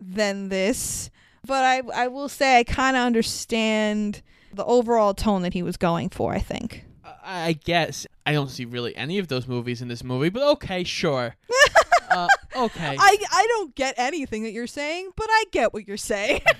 [0.00, 1.10] than this,
[1.46, 5.76] but I I will say I kind of understand the overall tone that he was
[5.76, 6.32] going for.
[6.32, 6.84] I think.
[7.22, 10.82] I guess I don't see really any of those movies in this movie, but okay,
[10.82, 11.36] sure.
[12.10, 12.96] uh, okay.
[12.98, 16.40] I I don't get anything that you're saying, but I get what you're saying.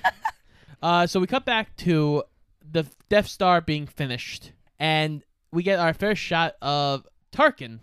[0.83, 2.23] Uh, so we cut back to
[2.71, 7.81] the Death Star being finished, and we get our first shot of Tarkin,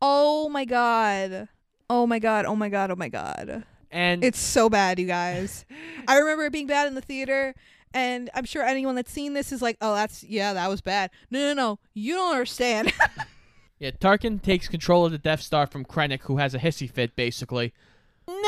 [0.00, 1.48] oh my god.
[1.88, 2.46] Oh my god.
[2.46, 2.90] Oh my god.
[2.90, 3.64] Oh my god.
[3.90, 5.64] and It's so bad, you guys.
[6.08, 7.54] I remember it being bad in the theater,
[7.94, 11.10] and I'm sure anyone that's seen this is like, "Oh, that's yeah, that was bad."
[11.30, 12.92] No, no, no, you don't understand.
[13.78, 17.16] yeah, Tarkin takes control of the Death Star from Krennic, who has a hissy fit,
[17.16, 17.72] basically.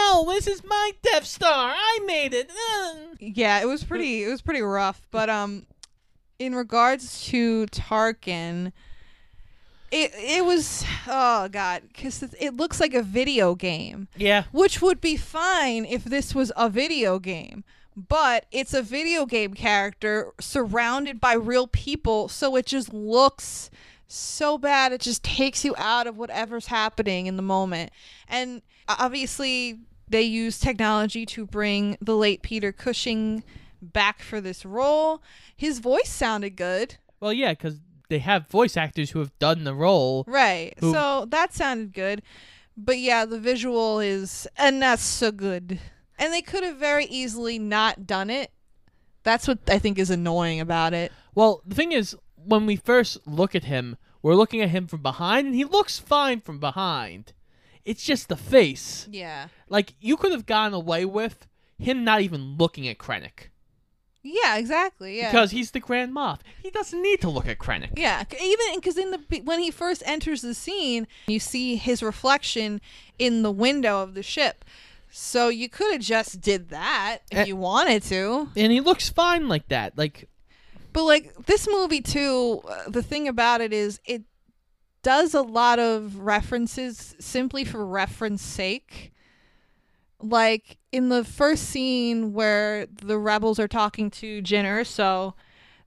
[0.09, 1.73] No, this is my Death Star.
[1.77, 2.51] I made it.
[2.51, 4.25] Ugh." Yeah, it was pretty.
[4.25, 5.07] It was pretty rough.
[5.11, 5.67] But um,
[6.39, 8.73] in regards to Tarkin,
[9.91, 14.45] it it was oh god, because it looks like a video game, Yeah.
[14.53, 17.65] which would be fine if this was a video game.
[17.97, 23.71] But it's a video game character surrounded by real people, so it just looks
[24.07, 24.93] so bad.
[24.93, 27.91] It just takes you out of whatever's happening in the moment.
[28.29, 33.45] And obviously, they use technology to bring the late Peter Cushing
[33.81, 35.23] back for this role.
[35.57, 36.97] His voice sounded good.
[37.21, 40.25] Well, yeah, because they have voice actors who have done the role.
[40.27, 40.75] Right.
[40.81, 42.23] Who- So that sounded good.
[42.77, 45.79] But yeah, the visual is and not so good.
[46.19, 48.51] And they could have very easily not done it.
[49.25, 51.13] That's what I think is annoying about it.
[51.35, 55.03] Well, the thing is, when we first look at him, we're looking at him from
[55.03, 57.33] behind, and he looks fine from behind.
[57.89, 59.09] It's just the face.
[59.11, 59.49] Yeah.
[59.69, 61.47] Like, you could have gone away with
[61.79, 63.49] him not even looking at Krennic.
[64.23, 65.17] Yeah, exactly.
[65.17, 65.31] Yeah.
[65.31, 66.41] Because he's the Grand Moff.
[66.63, 67.97] He doesn't need to look at Krennic.
[67.99, 72.81] yeah, even because in the when he first enters the scene, you see his reflection
[73.19, 74.65] in the window of the ship.
[75.11, 77.45] So you could have just did that if Eh.
[77.45, 78.49] you wanted to.
[78.57, 79.97] And he looks fine like that.
[79.97, 80.29] Like,
[80.93, 84.25] But like this movie too, uh, the thing about it is it
[85.03, 89.13] does a lot of references simply for reference sake.
[90.21, 95.35] Like in the first scene where the rebels are talking to Jyn er so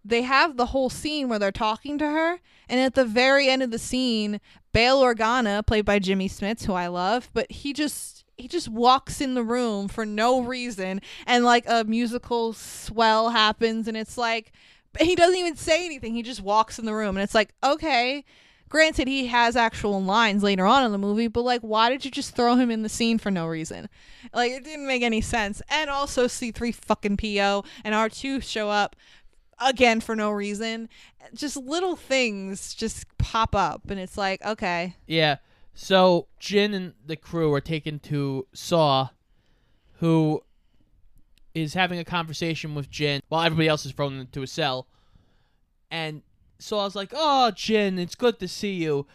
[0.04, 3.62] they have the whole scene where they're talking to her, and at the very end
[3.62, 4.42] of the scene,
[4.74, 9.22] Bail Organa, played by Jimmy Smits, who I love, but he just he just walks
[9.22, 14.52] in the room for no reason, and like a musical swell happens, and it's like
[15.00, 16.16] he doesn't even say anything.
[16.16, 18.26] He just walks in the room, and it's like okay.
[18.72, 22.10] Granted, he has actual lines later on in the movie, but like, why did you
[22.10, 23.90] just throw him in the scene for no reason?
[24.34, 25.62] Like, it didn't make any sense.
[25.68, 28.96] And also, C3 fucking PO and R2 show up
[29.60, 30.88] again for no reason.
[31.34, 35.36] Just little things just pop up, and it's like, okay, yeah.
[35.74, 39.10] So, Jyn and the crew are taken to Saw,
[40.00, 40.44] who
[41.54, 44.88] is having a conversation with Jyn while everybody else is thrown into a cell.
[45.90, 46.22] And
[46.62, 49.08] Saw's like, Oh, Jyn, it's good to see you.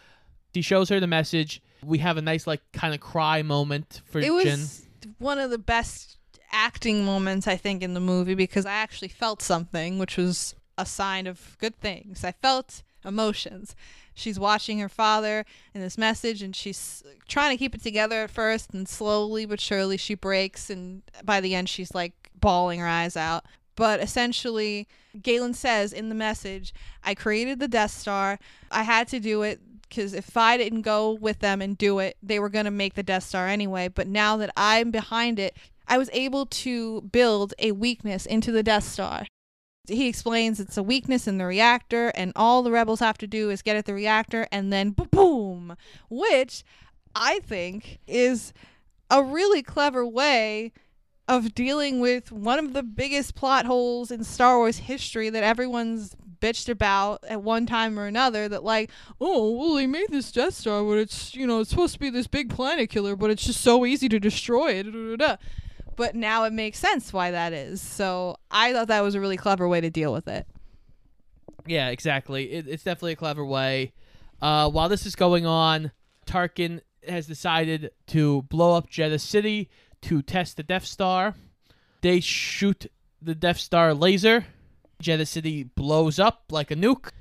[0.53, 1.61] He shows her the message.
[1.83, 5.13] We have a nice, like, kind of cry moment for it was Jyn.
[5.19, 6.17] one of the best
[6.51, 10.85] acting moments I think in the movie because I actually felt something, which was a
[10.85, 12.23] sign of good things.
[12.23, 13.75] I felt emotions.
[14.13, 18.31] She's watching her father in this message and she's trying to keep it together at
[18.31, 22.87] first and slowly but surely she breaks and by the end she's like bawling her
[22.87, 23.45] eyes out.
[23.77, 24.87] But essentially,
[25.21, 28.39] Galen says in the message, I created the Death Star.
[28.69, 32.17] I had to do it because if I didn't go with them and do it,
[32.21, 33.87] they were going to make the Death Star anyway.
[33.87, 35.55] But now that I'm behind it,
[35.87, 39.25] I was able to build a weakness into the Death Star.
[39.87, 43.49] He explains it's a weakness in the reactor, and all the rebels have to do
[43.51, 45.77] is get at the reactor, and then boom,
[46.09, 46.65] which
[47.15, 48.51] I think is
[49.09, 50.73] a really clever way
[51.27, 56.15] of dealing with one of the biggest plot holes in Star Wars history that everyone's
[56.39, 60.53] bitched about at one time or another that like oh well they made this Death
[60.53, 63.43] Star but it's you know it's supposed to be this big planet killer but it's
[63.43, 64.83] just so easy to destroy it.
[64.83, 65.35] Da, da, da,
[65.95, 67.81] but now it makes sense why that is.
[67.81, 70.47] So I thought that was a really clever way to deal with it.
[71.65, 72.51] Yeah, exactly.
[72.53, 73.93] It, it's definitely a clever way.
[74.41, 75.91] Uh, while this is going on,
[76.25, 79.69] Tarkin has decided to blow up Jedha City
[80.03, 81.35] to test the Death Star.
[82.01, 84.45] They shoot the Death Star laser.
[85.01, 87.11] Jedha City blows up like a nuke,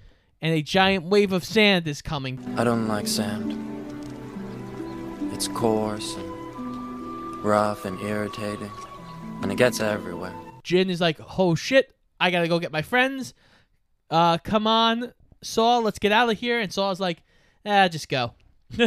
[0.41, 2.55] and a giant wave of sand is coming.
[2.57, 3.53] I don't like sand.
[5.33, 8.71] It's coarse and rough and irritating,
[9.43, 10.33] and it gets everywhere.
[10.65, 13.35] Jyn is like, "Oh shit, I gotta go get my friends.
[14.11, 15.13] Uh, come on,
[15.43, 17.23] Saw, let's get out of here." And Saw's like,
[17.65, 18.33] "Ah, just go."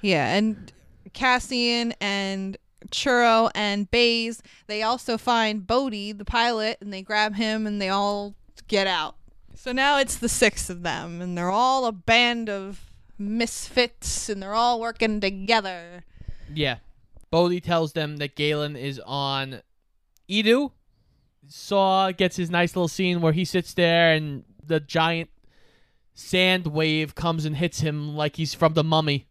[0.00, 0.72] Yeah, and
[1.12, 2.56] Cassian and
[2.90, 7.88] Chirrut and Baze, they also find Bodhi, the pilot, and they grab him and they
[7.88, 8.34] all
[8.66, 9.16] get out.
[9.54, 14.42] So now it's the six of them, and they're all a band of misfits, and
[14.42, 16.04] they're all working together.
[16.52, 16.76] Yeah.
[17.30, 19.60] Bodhi tells them that Galen is on
[20.28, 20.72] Eadu.
[21.46, 25.30] Saw gets his nice little scene where he sits there and the giant
[26.14, 29.27] sand wave comes and hits him like he's from the mummy.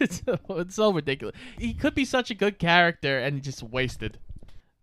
[0.00, 1.36] It's so, it's so ridiculous.
[1.58, 4.18] He could be such a good character and just wasted.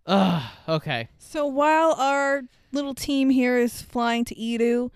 [0.05, 1.09] Ugh, okay.
[1.17, 4.91] So while our little team here is flying to Eadu,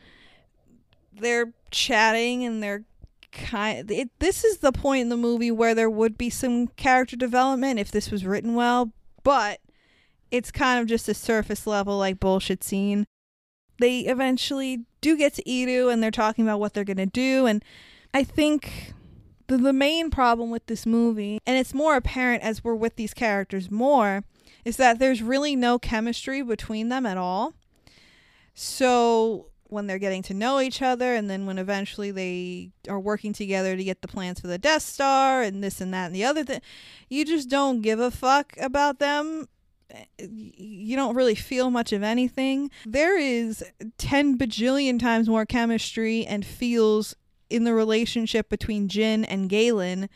[1.11, 2.85] they're chatting and they're
[3.31, 7.15] kind it, this is the point in the movie where there would be some character
[7.15, 8.91] development if this was written well,
[9.23, 9.59] but
[10.31, 13.05] it's kind of just a surface level like bullshit scene.
[13.79, 17.45] They eventually do get to Eadu and they're talking about what they're going to do
[17.45, 17.63] and
[18.13, 18.93] I think
[19.51, 23.13] the, the main problem with this movie and it's more apparent as we're with these
[23.13, 24.23] characters more
[24.63, 27.53] is that there's really no chemistry between them at all.
[28.53, 33.33] So when they're getting to know each other and then when eventually they are working
[33.33, 36.25] together to get the plans for the Death Star and this and that and the
[36.25, 36.61] other thing,
[37.09, 39.47] you just don't give a fuck about them.
[39.89, 42.69] Eh, you don't really feel much of anything.
[42.85, 43.63] There is
[43.97, 47.15] 10 bajillion times more chemistry and feels
[47.51, 50.09] in the relationship between Jyn and Galen.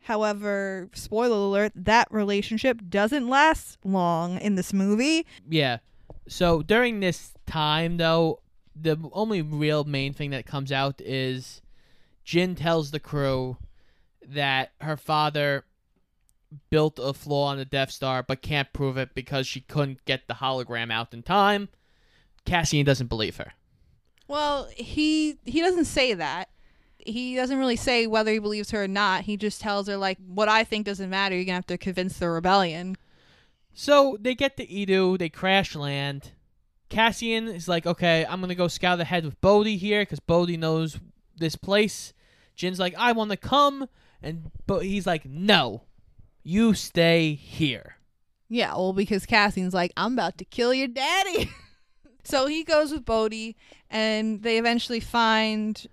[0.00, 5.26] However, spoiler alert, that relationship doesn't last long in this movie.
[5.48, 5.78] Yeah.
[6.28, 8.40] So during this time, though,
[8.74, 11.62] the only real main thing that comes out is
[12.26, 13.56] Jyn tells the crew
[14.26, 15.64] that her father
[16.70, 20.28] built a flaw on the Death Star but can't prove it because she couldn't get
[20.28, 21.68] the hologram out in time.
[22.44, 23.52] Cassian doesn't believe her.
[24.28, 26.48] Well, he he doesn't say that.
[27.04, 29.22] He doesn't really say whether he believes her or not.
[29.24, 31.34] He just tells her like what I think doesn't matter.
[31.34, 32.96] You're gonna have to convince the rebellion.
[33.72, 36.32] So they get to Eadu, they crash land.
[36.88, 40.98] Cassian is like, okay, I'm gonna go scout ahead with Bodhi here because Bodhi knows
[41.36, 42.12] this place.
[42.54, 43.88] Jyn's like, I want to come,
[44.22, 45.82] and but he's like, no,
[46.44, 47.96] you stay here.
[48.48, 51.50] Yeah, well, because Cassian's like, I'm about to kill your daddy.
[52.24, 53.56] so he goes with Bodhi,
[53.90, 55.84] and they eventually find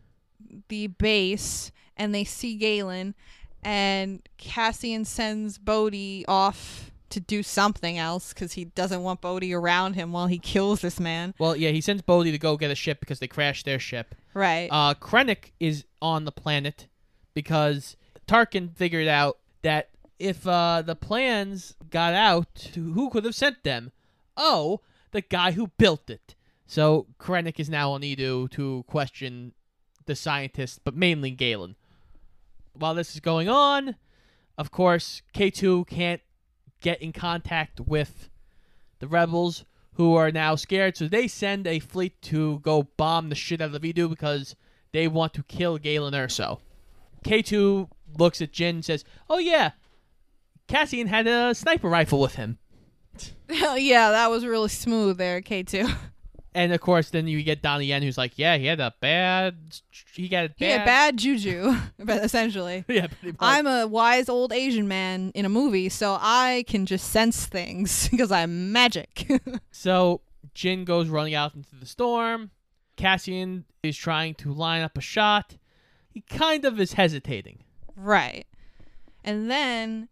[0.69, 3.15] the base, and they see Galen,
[3.63, 9.93] and Cassian sends Bodhi off to do something else because he doesn't want Bodhi around
[9.93, 11.33] him while he kills this man.
[11.37, 14.15] Well, yeah, he sends Bodhi to go get a ship because they crashed their ship.
[14.33, 14.69] Right.
[14.71, 16.87] Uh, Krennic is on the planet
[17.33, 23.63] because Tarkin figured out that if uh, the plans got out, who could have sent
[23.63, 23.91] them?
[24.37, 24.81] Oh,
[25.11, 26.35] the guy who built it.
[26.65, 29.53] So Krennic is now on Eadu to question
[30.05, 31.75] the scientists, but mainly Galen.
[32.73, 33.95] While this is going on,
[34.57, 36.21] of course, K2 can't
[36.79, 38.29] get in contact with
[38.99, 43.35] the rebels who are now scared, so they send a fleet to go bomb the
[43.35, 44.55] shit out of Eadu because
[44.91, 46.59] they want to kill Galen Erso.
[47.25, 49.71] K2 looks at Jyn and says, Oh yeah,
[50.67, 52.57] Cassian had a sniper rifle with him.
[53.63, 55.93] Oh, yeah, that was really smooth there, K2.
[56.53, 59.55] And of course, then you get Donnie Yen, who's like, "Yeah, he had a bad,
[60.13, 62.83] he got a bad, He had bad juju, but essentially.
[62.89, 63.07] yeah.
[63.39, 68.09] I'm a wise old Asian man in a movie, so I can just sense things
[68.11, 69.29] because I'm magic.
[69.71, 70.21] So
[70.53, 72.51] Jyn goes running out into the storm.
[72.97, 75.57] Cassian is trying to line up a shot.
[76.09, 77.63] He kind of is hesitating.
[77.95, 78.45] right.
[79.23, 80.09] And then,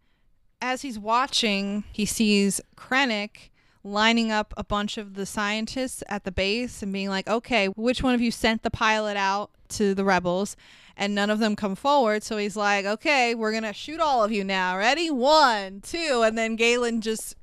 [0.62, 3.49] as he's watching, he sees Krennic
[3.82, 8.02] lining up a bunch of the scientists at the base and being like, okay, which
[8.02, 10.56] one of you sent the pilot out to the rebels?
[10.96, 12.22] And none of them come forward.
[12.22, 14.76] So he's like, okay, we're going to shoot all of you now.
[14.76, 15.10] Ready?
[15.10, 16.22] One, two.
[16.24, 17.36] And then Galen just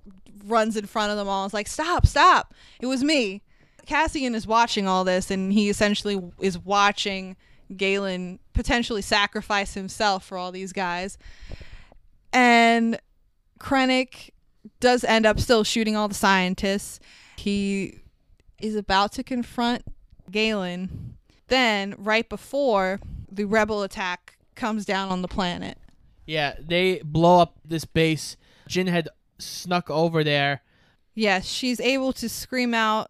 [0.45, 1.45] runs in front of them all.
[1.45, 2.53] It's like, stop, stop.
[2.79, 3.41] It was me.
[3.87, 7.35] Cassian is watching all this and he essentially is watching
[7.75, 11.17] Galen potentially sacrifice himself for all these guys.
[12.31, 12.99] And
[13.59, 14.31] Krennic
[14.79, 16.99] does end up still shooting all the scientists.
[17.37, 17.99] He
[18.59, 19.83] is about to confront
[20.31, 21.17] Galen.
[21.47, 22.99] Then, right before
[23.31, 25.77] the rebel attack comes down on the planet.
[26.25, 28.35] Yeah, they blow up this base.
[28.67, 29.07] Jyn had
[29.39, 30.61] snuck over there.
[31.13, 33.09] Yes, she's able to scream out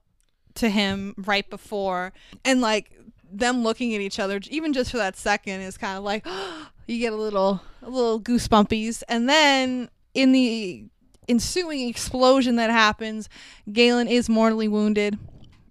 [0.56, 2.14] to him right before.
[2.46, 2.92] And, like,
[3.30, 6.26] them looking at each other, even just for that second, is kind of like,
[6.88, 9.02] you get a little, a little goosebumpies.
[9.10, 10.86] And then, in the
[11.28, 13.30] ensuing explosion that happens,
[13.72, 15.18] Galen is mortally wounded.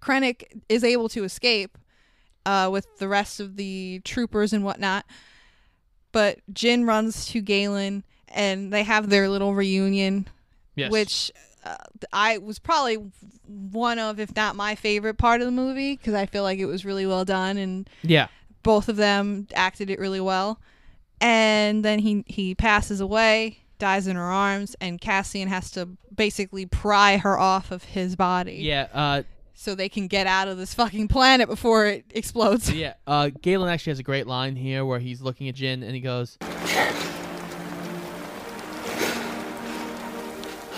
[0.01, 1.77] Krennic is able to escape
[2.45, 5.05] uh, with the rest of the troopers and whatnot.
[6.11, 10.27] But Jyn runs to Galen and they have their little reunion,
[10.75, 10.91] Yes.
[10.91, 11.31] which
[11.65, 11.75] uh,
[12.13, 12.97] I was probably
[13.45, 16.65] one of, if not my favorite part of the movie, because I feel like it
[16.65, 18.27] was really well done and Yeah.
[18.63, 20.59] both of them acted it really well.
[21.19, 26.65] And then he he passes away, dies in her arms, and Cassian has to basically
[26.65, 28.87] pry her off of his body Yeah.
[28.93, 29.23] Uh,
[29.53, 32.71] so they can get out of this fucking planet before it explodes.
[32.71, 32.93] yeah.
[33.07, 35.99] Uh, Galen actually has a great line here where he's looking at Jyn and he
[35.99, 36.37] goes,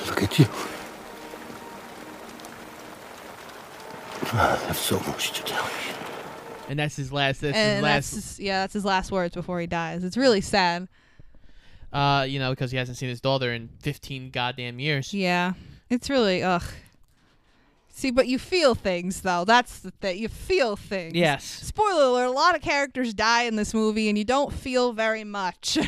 [0.07, 0.45] Look at you.
[4.31, 5.93] I have so much to tell you.
[6.69, 7.41] and that's his last.
[7.41, 10.03] That's and his that's his, yeah, that's his last words before he dies.
[10.03, 10.87] It's really sad.
[11.91, 15.13] Uh, you know, because he hasn't seen his daughter in 15 goddamn years.
[15.13, 15.53] Yeah,
[15.89, 16.63] it's really ugh.
[17.89, 19.43] See, but you feel things though.
[19.43, 20.19] That's the thing.
[20.19, 21.15] You feel things.
[21.15, 21.43] Yes.
[21.43, 25.23] Spoiler alert: a lot of characters die in this movie, and you don't feel very
[25.23, 25.77] much.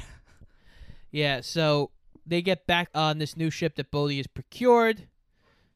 [1.12, 1.92] Yeah, so
[2.26, 5.08] they get back on this new ship that Bodhi has procured,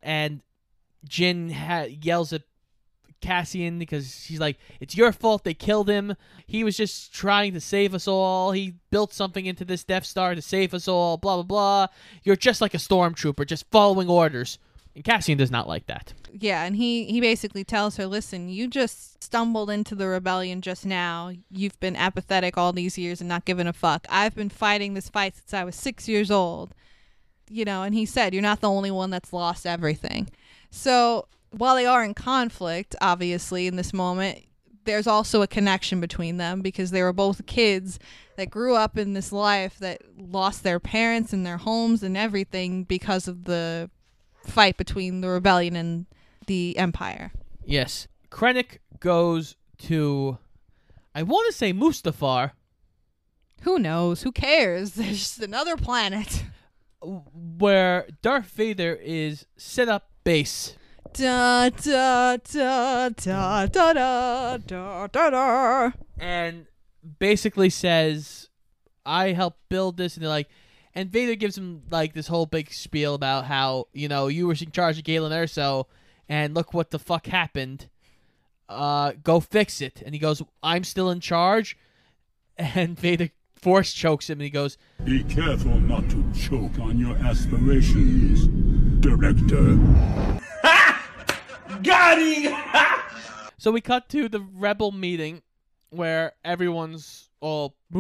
[0.02, 0.42] and
[1.08, 2.44] Jyn ha- yells at
[3.22, 6.16] Cassian because she's like, "It's your fault they killed him.
[6.46, 8.52] He was just trying to save us all.
[8.52, 11.18] He built something into this Death Star to save us all.
[11.18, 11.88] Blah blah blah.
[12.24, 14.60] You're just like a stormtrooper, just following orders."
[14.96, 16.14] And Cassian does not like that.
[16.32, 20.86] yeah, and he he basically tells her, "Listen, you just stumbled into the rebellion just
[20.86, 21.32] now.
[21.50, 24.06] You've been apathetic all these years and not giving a fuck.
[24.10, 26.74] I've been fighting this fight since I was six years old."
[27.50, 30.30] You know, and he said, "You're not the only one that's lost everything."
[30.72, 31.28] So
[31.58, 34.40] while they are in conflict, obviously in this moment,
[34.86, 37.98] there's also a connection between them because they were both kids
[38.38, 42.84] that grew up in this life that lost their parents and their homes and everything
[42.84, 43.90] because of the
[44.46, 46.06] fight between the rebellion and
[46.46, 47.32] the empire.
[47.64, 50.38] Yes, Krennic goes to,
[51.16, 52.52] I want to say Mustafar,
[53.62, 54.22] Who knows?
[54.22, 54.92] Who cares?
[54.96, 56.44] There's just another planet.
[57.02, 60.76] where Darth Vader is set up base.
[61.18, 65.92] Da da da da da da da da da.
[66.20, 66.66] and
[67.20, 68.50] basically says,
[69.06, 70.50] "I helped build this," and they're like,
[70.94, 74.56] and Vader gives him like this whole big spiel about how you know you were
[74.60, 75.86] in charge of Galen Erso,
[76.28, 77.88] and look what the fuck happened.
[78.68, 80.02] Uh, go fix it.
[80.06, 81.78] And he goes, "I'm still in charge,"
[82.58, 87.16] and Vader force chokes him, and he goes, Be careful not to choke on your
[87.18, 88.48] aspirations,
[89.02, 89.80] Director.
[93.58, 95.42] So we cut to the rebel meeting
[95.90, 97.76] where everyone's all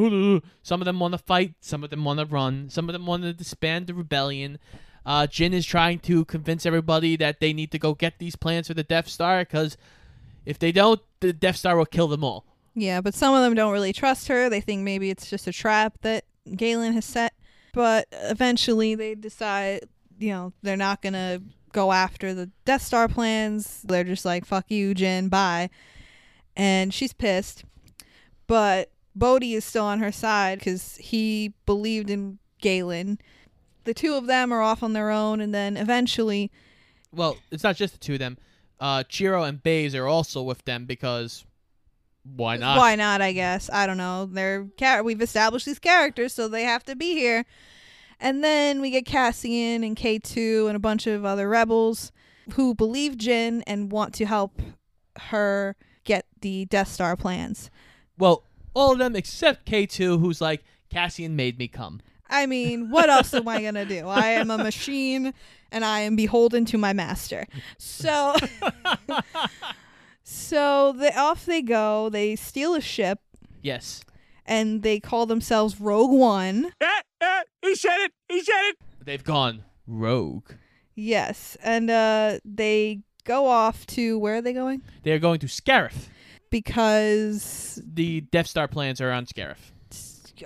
[0.63, 3.05] some of them want to fight, some of them want to run, some of them
[3.05, 4.59] want to disband the rebellion.
[5.05, 8.67] Uh, Jyn is trying to convince everybody that they need to go get these plans
[8.67, 9.77] for the Death Star because
[10.45, 12.45] if they don't, the Death Star will kill them all.
[12.73, 14.49] Yeah, but some of them don't really trust her.
[14.49, 17.33] They think maybe it's just a trap that Galen has set.
[17.73, 19.81] But eventually they decide,
[20.19, 21.41] you know, they're not going to
[21.75, 23.81] go after the Death Star plans.
[23.83, 25.69] They're just like, fuck you, Jyn, bye.
[26.55, 27.65] And she's pissed.
[28.47, 33.19] But Bodhi is still on her side because he believed in Galen.
[33.83, 36.49] The two of them are off on their own, and then eventually,
[37.13, 38.37] Well, it's not just the two of them.
[38.79, 41.45] Uh, Chirrut and Baze are also with them because
[42.23, 42.77] why not?
[42.77, 43.21] Why not?
[43.21, 44.25] I guess I don't know.
[44.25, 47.45] They're char- we've established these characters, so they have to be here.
[48.19, 52.11] And then we get Cassian and K two and a bunch of other rebels
[52.53, 54.61] who believe Jyn and want to help
[55.29, 57.69] her get the Death Star plans.
[58.17, 58.43] Well,
[58.73, 62.01] all of them except K2, who's like, Cassian made me come.
[62.29, 64.07] I mean, what else am I gonna do?
[64.07, 65.33] I am a machine,
[65.71, 67.45] and I am beholden to my master.
[67.77, 68.35] So,
[70.23, 72.09] so they off they go.
[72.09, 73.19] They steal a ship,
[73.61, 74.01] Yes.
[74.45, 76.71] and they call themselves Rogue One.
[76.81, 77.01] Eh!
[77.61, 78.11] He said it!
[78.29, 78.77] He said it!
[79.03, 80.51] They've gone rogue.
[80.95, 84.81] Yes, and uh, they go off to where are they going?
[85.03, 86.07] They are going to Scarif.
[86.49, 89.57] Because The Death Star plans are on Scarif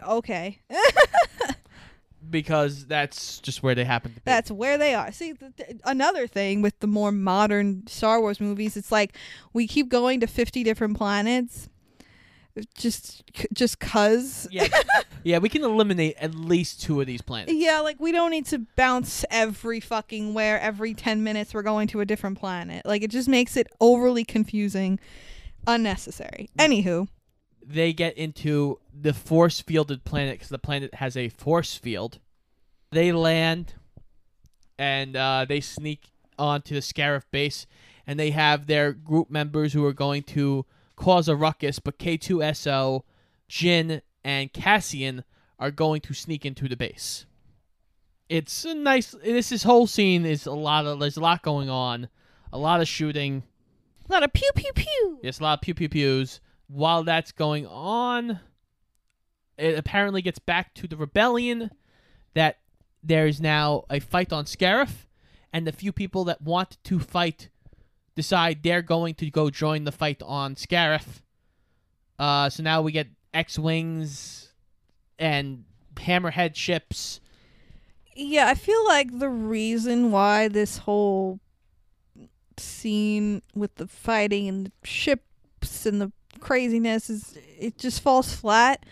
[0.08, 0.60] okay,
[2.30, 4.22] because that's just where they happen to be.
[4.26, 5.12] that's where they are.
[5.12, 9.16] See, th- th- another thing with the more modern Star Wars movies, it's like
[9.54, 11.70] we keep going to fifty different planets,
[12.76, 14.48] just just cause.
[14.52, 14.68] yeah,
[15.24, 15.38] yeah.
[15.40, 17.54] We can eliminate at least two of these planets.
[17.54, 21.88] Yeah, like we don't need to bounce every fucking where every 10 minutes we're going
[21.90, 22.86] to a different planet.
[22.86, 25.00] Like it just makes it overly confusing,
[25.68, 26.50] unnecessary.
[26.58, 27.08] Anywho,
[27.66, 32.20] They get into the force fielded planet because the planet has a force field.
[32.92, 33.76] They land,
[34.78, 37.68] and uh, they sneak onto the Scarif base,
[38.08, 40.66] and they have their group members who are going to
[41.00, 41.80] cause a ruckus.
[41.80, 43.02] But K2SO,
[43.50, 45.24] Jyn, and Cassian
[45.58, 47.26] are going to sneak into the base.
[48.28, 49.16] It's a nice.
[49.24, 51.00] This this whole scene is a lot of.
[51.00, 52.10] There's a lot going on,
[52.54, 53.42] a lot of shooting.
[54.08, 55.20] a lot of pew pew pew.
[55.24, 56.40] Yes, a lot of pew pew pews.
[56.68, 58.40] While that's going on,
[59.58, 61.72] it apparently gets back to the rebellion
[62.36, 62.60] that
[63.02, 65.08] there's now a fight on Scarif,
[65.52, 67.50] and the few people that want to fight
[68.20, 71.22] decide they're going to go join the fight on Scarif.
[72.18, 74.52] Uh, so now we get X-wings
[75.18, 75.64] and
[75.96, 77.22] hammerhead ships.
[78.16, 81.40] Yeah, I feel like the reason why this whole
[82.58, 86.12] scene with the fighting and the ships and the
[86.42, 88.86] craziness is it just falls flat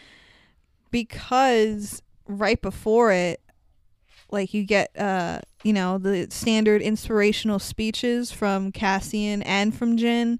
[0.89, 3.41] because right before it
[4.32, 10.39] like you get uh you know the standard inspirational speeches from Cassian and from Jyn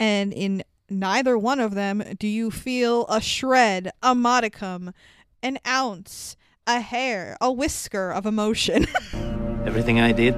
[0.00, 4.94] and in neither one of them do you feel a shred a modicum
[5.42, 8.86] an ounce a hair a whisker of emotion
[9.66, 10.34] Everything I did,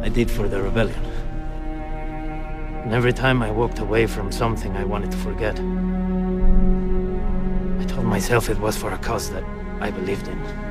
[0.00, 1.04] I did for the rebellion.
[2.82, 5.60] And every time I walked away from something I wanted to forget,
[7.78, 9.44] I told myself it was for a cause that
[9.82, 10.69] I believed in.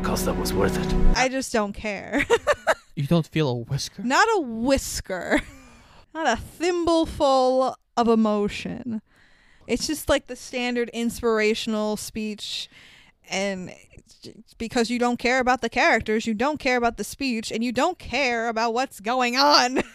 [0.00, 1.16] A cause that was worth it.
[1.18, 2.24] I just don't care
[2.96, 4.02] You don't feel a whisker?
[4.02, 5.40] not a whisker,
[6.14, 9.02] not a thimbleful of emotion.
[9.66, 12.68] It's just like the standard inspirational speech,
[13.28, 13.72] and
[14.58, 17.70] because you don't care about the characters, you don't care about the speech, and you
[17.72, 19.82] don't care about what's going on.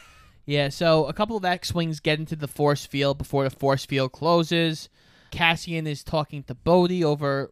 [0.48, 4.12] Yeah, so a couple of X-wings get into the force field before the force field
[4.12, 4.90] closes.
[5.32, 7.52] Cassian is talking to Bodhi over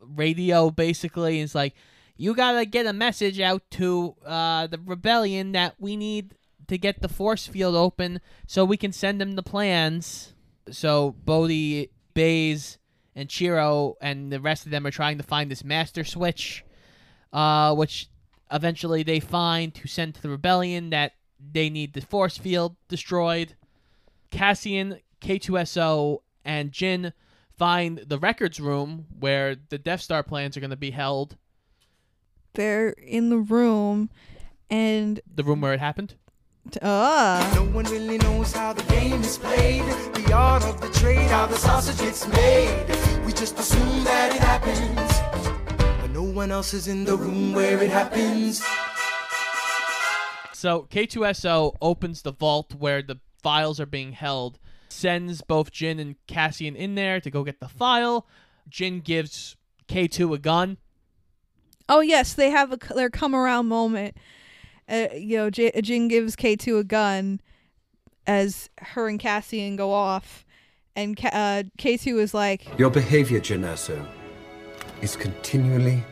[0.00, 1.36] radio, basically.
[1.38, 1.76] and It's like,
[2.22, 6.36] you gotta get a message out to uh, the rebellion that we need
[6.68, 10.32] to get the force field open so we can send them the plans.
[10.70, 12.78] So Bodhi, Baze,
[13.16, 16.64] and Chirrut and the rest of them are trying to find this master switch,
[17.32, 18.08] uh, which
[18.52, 23.56] eventually they find to send to the rebellion that they need the force field destroyed.
[24.30, 27.14] Cassian, K2SO, and Jyn
[27.58, 31.36] find the records room where the Death Star plans are going to be held.
[32.54, 34.10] They're in the room,
[34.70, 36.14] and The room where it happened.
[36.82, 39.82] uh, No one really knows how the game is played.
[40.14, 42.86] The art of the trade, how the sausage gets made.
[43.24, 46.00] We just assume that it happens.
[46.02, 48.62] But no one else is in the room where it happens.
[50.52, 56.14] So K2SO opens the vault where the files are being held, sends both Jyn and
[56.28, 58.26] Cassian in there to go get the file.
[58.70, 59.56] Jyn gives
[59.88, 60.76] K2 a gun.
[61.94, 64.16] Oh yes, they have a, their come around moment.
[64.88, 67.40] Uh, you know, J- Jyn gives K two a gun
[68.26, 70.46] as her and Cassian go off,
[70.96, 74.06] and Ka- uh, K two is like, Your behavior, Jyn Erso,
[75.02, 76.02] is continually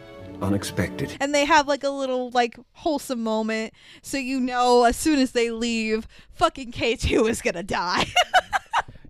[0.43, 1.17] unexpected.
[1.21, 3.73] and they have like a little like wholesome moment,
[4.03, 8.05] so you know as soon as they leave, fucking K two is gonna die.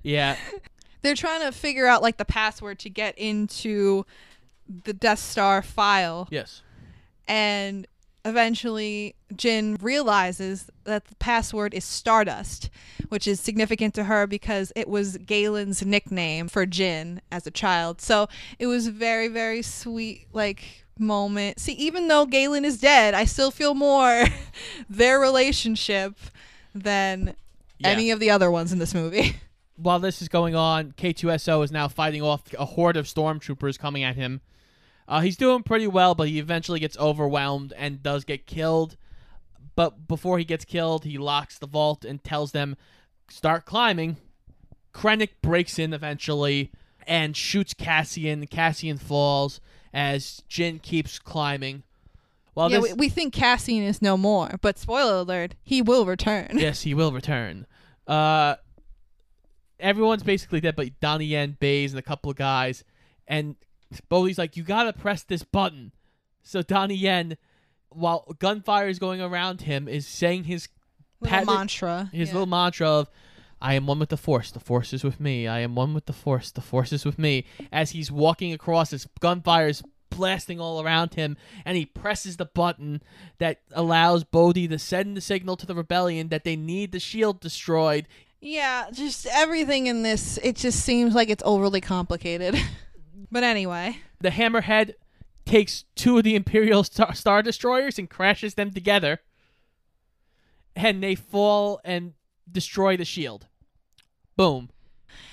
[0.03, 0.37] Yeah,
[1.03, 4.07] They're trying to figure out like the password to get into
[4.85, 6.29] the Death Star file.
[6.31, 6.62] yes.
[7.29, 7.87] and
[8.25, 12.68] eventually Jyn realizes that the password is Stardust,
[13.09, 18.01] which is significant to her because it was Galen's nickname for Jyn as a child.
[18.03, 21.59] So it was very, very sweet, like moment.
[21.61, 24.25] See, even though Galen is dead, I still feel more
[24.91, 26.14] their relationship
[26.75, 27.35] than
[27.79, 27.89] Yeah.
[27.89, 29.37] any of the other ones in this movie.
[29.77, 34.03] While this is going on, K2SO is now fighting off a horde of stormtroopers coming
[34.05, 34.43] at him.
[35.11, 38.96] Uh, he's doing pretty well, but he eventually gets overwhelmed and does get killed.
[39.74, 42.76] But before he gets killed, he locks the vault and tells them,
[43.28, 44.18] start climbing.
[44.94, 46.70] Krennic breaks in eventually
[47.08, 48.46] and shoots Cassian.
[48.46, 49.61] Cassian falls
[49.92, 51.82] as Jyn keeps climbing.
[52.54, 56.04] While yeah, this, we, we think Cassian is no more, but spoiler alert, he will
[56.04, 56.50] return.
[56.52, 57.66] yes, he will return.
[58.06, 58.56] Uh,
[59.80, 62.84] everyone's basically dead, but Donnie Yen, Baze, and a couple of guys.
[63.26, 63.56] And
[64.09, 65.93] Bodhi's like, "You gotta press this button."
[66.43, 67.36] So Donnie Yen,
[67.91, 70.68] while gunfire is going around him, is saying his
[71.20, 72.11] Little patented- mantra.
[72.12, 72.34] his yeah.
[72.34, 73.11] little mantra of
[73.62, 75.47] I am one with the force, the force is with me.
[75.47, 77.45] I am one with the force, the force is with me.
[77.70, 82.47] As he's walking across his gunfire is blasting all around him and he presses the
[82.47, 83.03] button
[83.38, 87.38] that allows Bodhi to send the signal to the rebellion that they need the shield
[87.41, 88.09] destroyed.
[88.41, 92.57] Yeah, just everything in this, it just seems like it's overly complicated.
[93.30, 94.94] but anyway, The hammerhead
[95.46, 99.20] takes two of the Imperial Star, Star Destroyers and crashes them together.
[100.76, 102.14] And they fall and
[102.50, 103.46] destroy the shield.
[104.36, 104.70] Boom.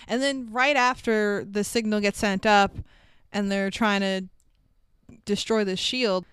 [0.07, 2.75] and then right after the signal gets sent up
[3.32, 4.25] and they're trying to
[5.25, 6.25] destroy the shield,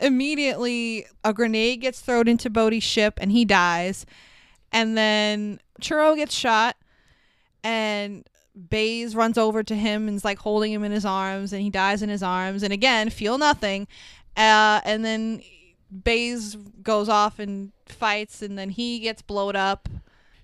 [0.00, 4.04] immediately a grenade gets thrown into Bodhi's ship and he dies.
[4.72, 6.76] And then Chirrut gets shot
[7.62, 8.26] and
[8.68, 11.70] Baze runs over to him and is like holding him in his arms and he
[11.70, 13.86] dies in his arms and again feel nothing.
[14.36, 15.42] Uh, and then
[16.04, 19.88] Baze goes off and fights and then he gets blowed up.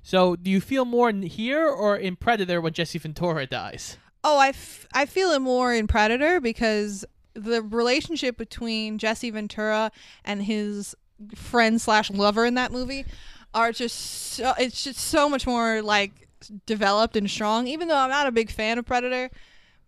[0.03, 3.99] So, do you feel more in here or in Predator when Jesse Ventura dies?
[4.25, 7.05] Oh, I, f- I feel it more in Predator because
[7.35, 9.93] the relationship between Jesse Ventura
[10.25, 10.95] and his
[11.35, 13.05] friend slash lover in that movie
[13.53, 16.28] are just so, it's just so much more like
[16.67, 17.67] developed and strong.
[17.67, 19.31] Even though I'm not a big fan of Predator,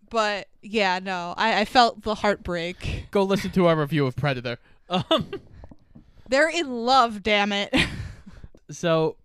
[0.09, 3.07] but yeah, no, I, I felt the heartbreak.
[3.11, 4.57] Go listen to our review of Predator.
[4.89, 5.31] Um,
[6.29, 7.73] They're in love, damn it.
[8.71, 9.17] so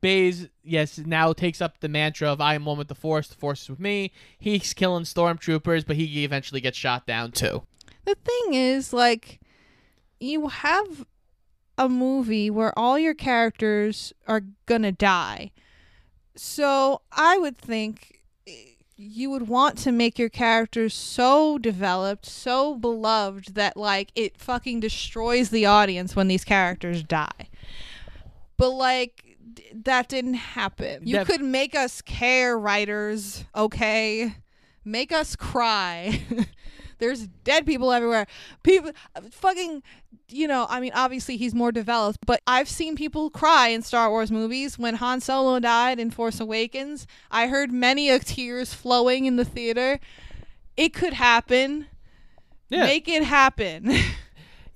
[0.00, 3.34] Baze, yes, now takes up the mantra of I am one with the Force, the
[3.34, 4.12] Force is with me.
[4.38, 7.62] He's killing stormtroopers, but he eventually gets shot down too.
[8.04, 9.40] the thing is, like,
[10.20, 11.04] you have
[11.78, 15.50] a movie where all your characters are gonna die.
[16.36, 18.52] So I would think eh,
[18.96, 24.80] you would want to make your characters so developed, so beloved that like it fucking
[24.80, 27.48] destroys the audience when these characters die.
[28.56, 31.06] But like d- that didn't happen.
[31.06, 34.34] You That- could make us care, writers, okay?
[34.84, 36.20] Make us cry.
[36.98, 38.26] There's dead people everywhere.
[38.62, 38.92] People
[39.30, 39.82] fucking
[40.28, 44.10] you know, I mean obviously he's more developed, but I've seen people cry in Star
[44.10, 47.06] Wars movies when Han Solo died in Force Awakens.
[47.30, 50.00] I heard many of tears flowing in the theater.
[50.76, 51.86] It could happen.
[52.68, 52.84] Yeah.
[52.84, 53.94] Make it happen.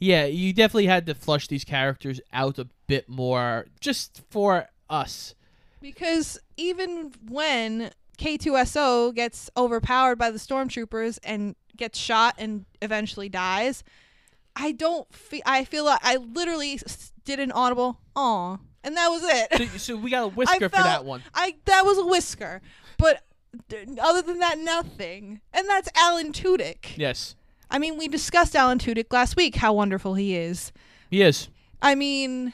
[0.01, 5.35] Yeah, you definitely had to flush these characters out a bit more just for us.
[5.83, 13.83] Because even when K2SO gets overpowered by the stormtroopers and gets shot and eventually dies,
[14.55, 15.43] I don't feel.
[15.45, 16.79] I feel like I literally
[17.25, 19.71] did an audible "aw," and that was it.
[19.73, 21.23] So, so we got a whisker for that one.
[21.35, 22.61] I that was a whisker,
[22.99, 23.23] but
[24.01, 25.41] other than that, nothing.
[25.53, 26.97] And that's Alan Tudyk.
[26.97, 27.35] Yes,
[27.71, 29.57] I mean, we discussed Alan Tudyk last week.
[29.57, 30.73] How wonderful he is.
[31.11, 31.49] he is.
[31.83, 32.53] I mean,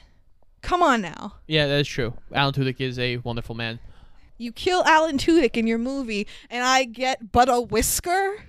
[0.62, 1.34] come on now.
[1.48, 2.14] Yeah, that is true.
[2.32, 3.80] Alan Tudyk is a wonderful man.
[4.38, 8.44] You kill Alan Tudyk in your movie, and I get but a whisker.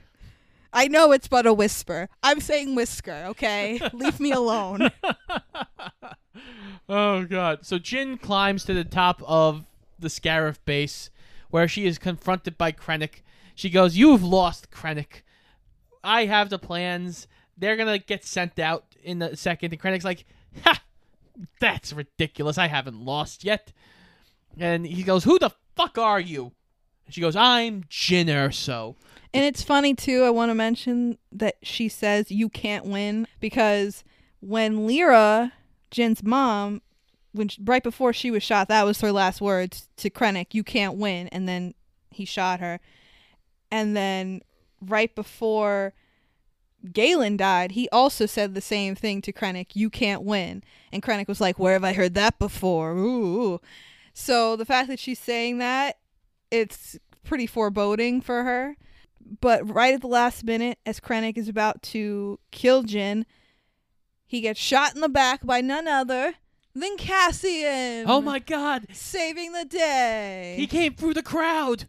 [0.78, 2.08] I know it's but a whisper.
[2.22, 3.26] I'm saying whisker.
[3.30, 4.92] Okay, leave me alone.
[6.90, 7.66] Oh god.
[7.66, 9.66] So Jyn climbs to the top of
[10.00, 11.10] the Scarif base
[11.50, 13.24] where she is confronted by Krennic.
[13.56, 15.24] She goes, "You've lost, Krennic.
[16.02, 17.28] I have the plans.
[17.58, 20.24] They're going to get sent out in a second." And Krennic's like,
[20.64, 20.82] "Ha!
[21.60, 22.58] That's ridiculous.
[22.58, 23.74] I haven't lost yet."
[24.58, 26.54] And he goes, "Who the fuck are you?"
[27.06, 28.96] And she goes, "I'm Jyn Erso."
[29.34, 30.24] And it's funny too.
[30.24, 34.04] I want to mention that she says you can't win because
[34.40, 35.54] when Lyra,
[35.92, 36.82] Jyn's mom,
[37.34, 40.64] when sh right before she was shot, that was her last words to Krennic: "You
[40.64, 41.74] can't win." And then
[42.10, 42.80] he shot her.
[43.70, 44.42] And then
[44.82, 45.94] right before
[46.94, 51.28] Galen died, he also said the same thing to Krennic: "You can't win." And Krennic
[51.28, 53.60] was like, "Where have I heard that before?" Ooh.
[54.14, 55.98] So the fact that she's saying that,
[56.50, 58.78] it's pretty foreboding for her.
[59.42, 63.26] But right at the last minute, as Krennic is about to kill Jyn,
[64.26, 66.34] he gets shot in the back by none other
[66.76, 68.06] than Cassian.
[68.08, 68.88] Oh my god.
[68.94, 70.56] Saving the day.
[70.58, 71.86] He came through the crowd.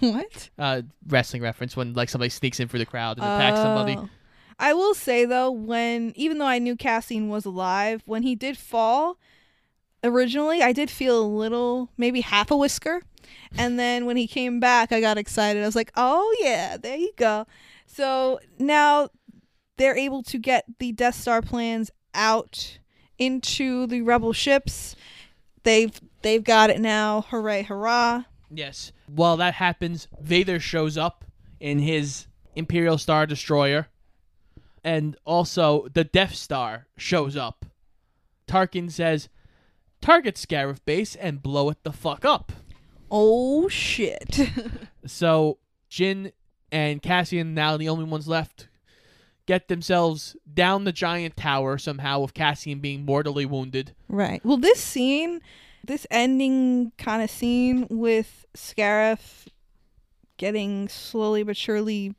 [0.00, 0.50] what?
[0.58, 3.96] Uh wrestling reference when like somebody sneaks in through the crowd and attacks somebody.
[3.96, 4.08] Oh.
[4.58, 8.56] I will say though, when even though I knew Cassian was alive, when he did
[8.56, 9.18] fall,
[10.02, 13.02] originally I did feel a little, maybe half a whisker,
[13.56, 15.62] and then when he came back, I got excited.
[15.62, 17.46] I was like, "Oh yeah, there you go."
[17.86, 19.08] So now
[19.76, 22.78] they're able to get the Death Star plans out
[23.18, 24.96] into the rebel ships.
[25.62, 27.22] They've they've got it now.
[27.30, 28.24] Hooray, hurrah!
[28.50, 28.92] Yes.
[29.06, 31.24] While that happens, Vader shows up
[31.60, 33.88] in his Imperial Star Destroyer.
[34.82, 37.64] And also, the Death Star shows up.
[38.46, 39.28] Tarkin says,
[40.02, 42.52] Target Scarif base and blow it the fuck up.
[43.10, 44.40] Oh shit!
[45.06, 45.58] So,
[45.90, 46.32] Jyn
[46.72, 48.68] and Cassian, now the only ones left,
[49.44, 53.94] get themselves down the giant tower somehow, with Cassian being mortally wounded.
[54.08, 54.42] Right.
[54.44, 55.42] Well, this scene,
[55.84, 59.46] this ending kind of scene with Scarif
[60.38, 62.14] getting slowly but surely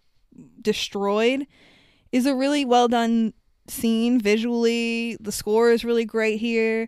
[0.62, 1.48] destroyed
[2.12, 3.34] is a really well done
[3.68, 5.18] scene visually.
[5.20, 6.88] The score is really great here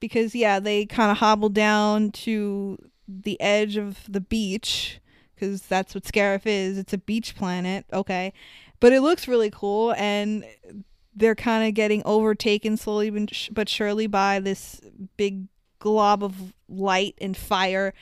[0.00, 2.78] because, yeah, they kind of hobble down to
[3.08, 5.00] the edge of the beach
[5.34, 6.78] because that's what Scarif is.
[6.78, 7.84] It's a beach planet.
[7.92, 8.32] Okay.
[8.80, 10.44] But it looks really cool and
[11.14, 14.80] they're kind of getting overtaken slowly but surely by this
[15.16, 15.46] big
[15.78, 17.94] glob of light and fire.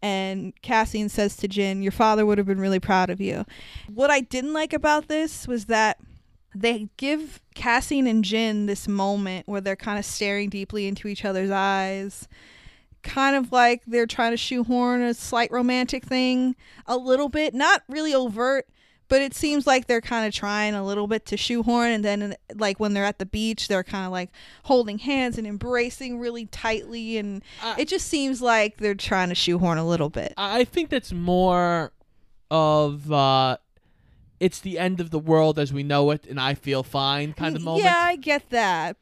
[0.00, 3.44] And Cassian says to Jyn, Your father would have been really proud of you.
[3.92, 5.98] What I didn't like about this was that
[6.54, 11.24] they give Cassian and Jyn this moment where they're kind of staring deeply into each
[11.24, 12.28] other's eyes.
[13.04, 17.82] Kind of like they're trying to shoehorn a slight romantic thing a little bit, not
[17.88, 18.66] really overt,
[19.08, 22.34] but it seems like they're kind of trying a little bit to shoehorn and then
[22.54, 24.30] like when they're at the beach they're kind of like
[24.64, 29.34] holding hands and embracing really tightly and Uh, it just seems like they're trying to
[29.34, 31.92] shoehorn a little bit I I think that's more
[32.50, 33.58] of uh
[34.40, 37.54] it's the end of the world as we know it and I feel fine kind
[37.56, 37.84] of moment.
[37.84, 38.96] yeah i get that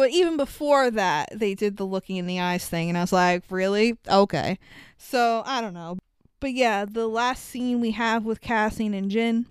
[0.00, 3.12] But even before that, they did the looking in the eyes thing, and I was
[3.12, 3.98] like, really?
[4.08, 4.58] Okay.
[4.96, 5.98] So I don't know.
[6.40, 9.44] But yeah, the last scene we have with Cassian and Jyn,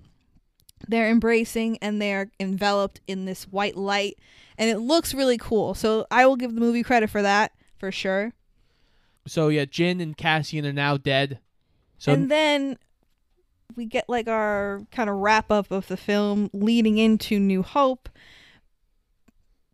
[0.88, 4.17] they're embracing and they're enveloped in this white light,
[4.57, 5.75] and it looks really cool.
[5.75, 8.34] So I will give the movie credit for that for sure.
[9.28, 11.39] So yeah, Jyn and Cassian are now dead.
[11.97, 12.78] So and then
[13.76, 18.09] we get like our kind of wrap up of the film leading into New Hope.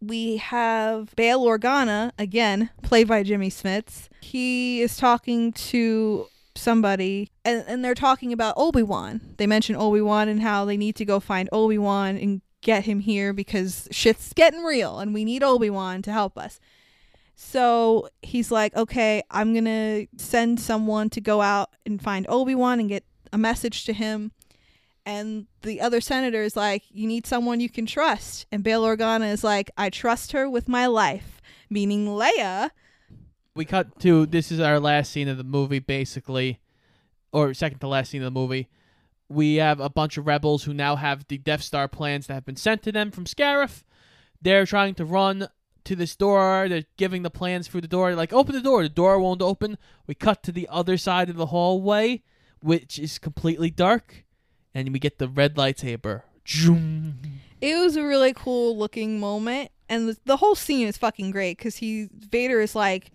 [0.02, 4.10] We have Bail Organa, again, played by Jimmy Smits.
[4.22, 9.22] He is talking to somebody and, and they're talking about Obi-Wan.
[9.38, 13.34] They mention Obi-Wan and how they need to go find Obi-Wan and get him here
[13.34, 16.60] because shit's getting real and we need Obi-Wan to help us.
[17.36, 22.56] So he's like, okay, I'm going to send someone to go out and find Obi
[22.56, 24.32] Wan and get a message to him.
[25.06, 28.48] And the other senator is like, you need someone you can trust.
[28.52, 32.72] And Bail Organa is like, I trust her with my life, meaning Leia.
[33.54, 36.60] we cut to this is our last scene of the movie basically
[37.32, 38.70] or second to last scene of the movie.
[39.28, 42.46] We have a bunch of rebels who now have the Death Star plans that have
[42.46, 43.84] been sent to them from Scarif.
[44.42, 45.50] They're trying to run
[45.86, 46.68] to this door.
[46.70, 48.14] They're giving the plans through the door.
[48.16, 48.84] Like, open the door.
[48.84, 49.78] The door won't open.
[50.08, 52.24] We cut to the other side of the hallway,
[52.62, 54.26] which is completely dark.
[54.74, 56.24] And we get the red lightsaber.
[57.62, 59.72] It was a really cool looking moment.
[59.88, 63.12] And the, the whole scene is fucking great because he, Vader is like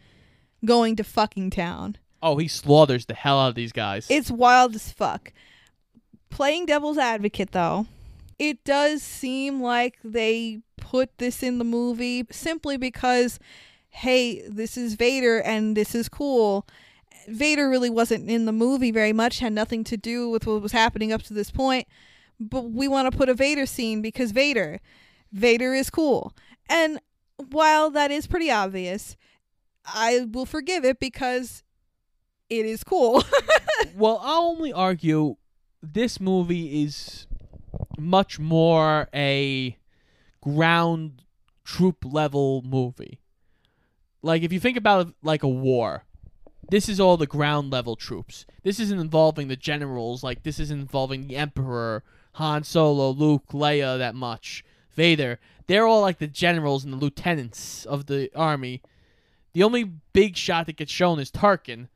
[0.65, 1.97] going to fucking town.
[2.23, 4.07] Oh, he slaughters the hell out of these guys.
[4.11, 5.33] It's wild as fuck.
[6.29, 7.87] Playing devil's advocate, though,
[8.39, 13.39] it does seem like they put this in the movie simply because,
[13.91, 16.67] hey, this is Vader and this is cool.
[17.29, 20.73] Vader really wasn't in the movie very much, had nothing to do with what was
[20.73, 21.87] happening up to this point.
[22.39, 24.81] But we want to put a Vader scene because Vader.
[25.33, 26.33] Vader is cool.
[26.69, 27.01] And
[27.51, 29.17] while that is pretty obvious,
[29.85, 31.63] I will forgive it because
[32.49, 33.23] it is cool.
[33.95, 35.37] well, I'll only argue
[35.83, 37.27] this movie is
[37.99, 39.77] much more a
[40.43, 41.23] ground
[41.65, 43.21] troop level movie.
[44.23, 46.05] Like if you think about like a war,
[46.71, 48.47] this is all the ground level troops.
[48.63, 53.99] This isn't involving the generals, like this isn't involving the Emperor, Han Solo, Luke, Leia
[53.99, 54.65] that much.
[54.93, 55.39] Vader.
[55.67, 58.83] They're all like the generals and the lieutenants of the army.
[59.53, 61.89] The only big shot that gets shown is Tarkin,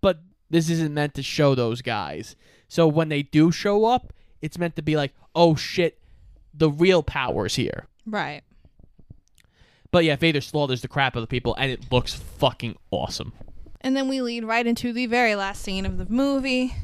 [0.00, 0.20] but
[0.50, 2.36] this isn't meant to show those guys.
[2.68, 5.98] So when they do show up, it's meant to be like, oh shit,
[6.54, 7.86] the real power's here.
[8.06, 8.42] right.
[9.90, 13.34] But yeah, Vader slaughters the crap out of the people, and it looks fucking awesome.
[13.82, 16.74] And then we lead right into the very last scene of the movie.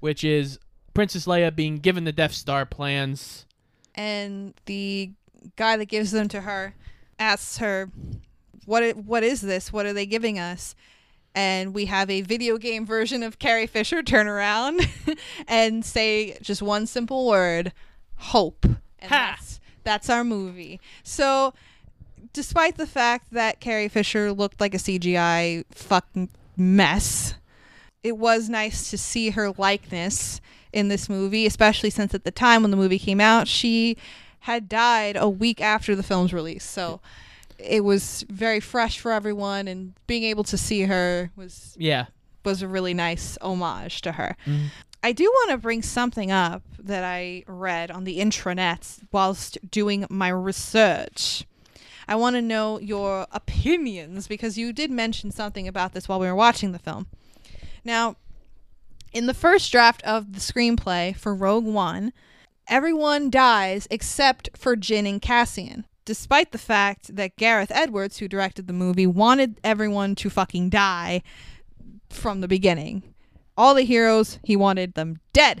[0.00, 0.58] Which is
[0.94, 3.46] Princess Leia being given the Death Star plans.
[3.94, 5.12] and the
[5.56, 6.74] guy that gives them to her
[7.20, 7.90] asks her
[8.64, 10.74] what i- what is this what are they giving us
[11.34, 14.80] and we have a video game version of Carrie Fisher turn around
[15.48, 17.72] and say just one simple word
[18.18, 21.54] hope and that's that's our movie so
[22.32, 27.34] despite the fact that Carrie Fisher looked like a CGI fucking mess
[28.02, 30.40] it was nice to see her likeness
[30.72, 33.96] in this movie, especially since at the time when the movie came out, she
[34.40, 36.62] had died a week after the film's release.
[36.64, 37.00] So
[37.58, 42.06] it was very fresh for everyone, and being able to see her was Yeah.
[42.44, 44.36] was a really nice homage to her.
[44.46, 44.68] Mhm.
[45.02, 50.06] I do want to bring something up that I read on the intranets whilst doing
[50.10, 51.46] my research.
[52.08, 56.26] I want to know your opinions because you did mention something about this while we
[56.26, 57.06] were watching the film.
[57.84, 58.16] Now,
[59.12, 62.12] in the first draft of the screenplay for Rogue One,
[62.66, 68.66] everyone dies except for Jyn and Cassian, despite the fact that Gareth Edwards, who directed
[68.66, 71.22] the movie, wanted everyone to fucking die
[72.10, 73.02] from the beginning.
[73.58, 75.60] All the heroes, he wanted them dead.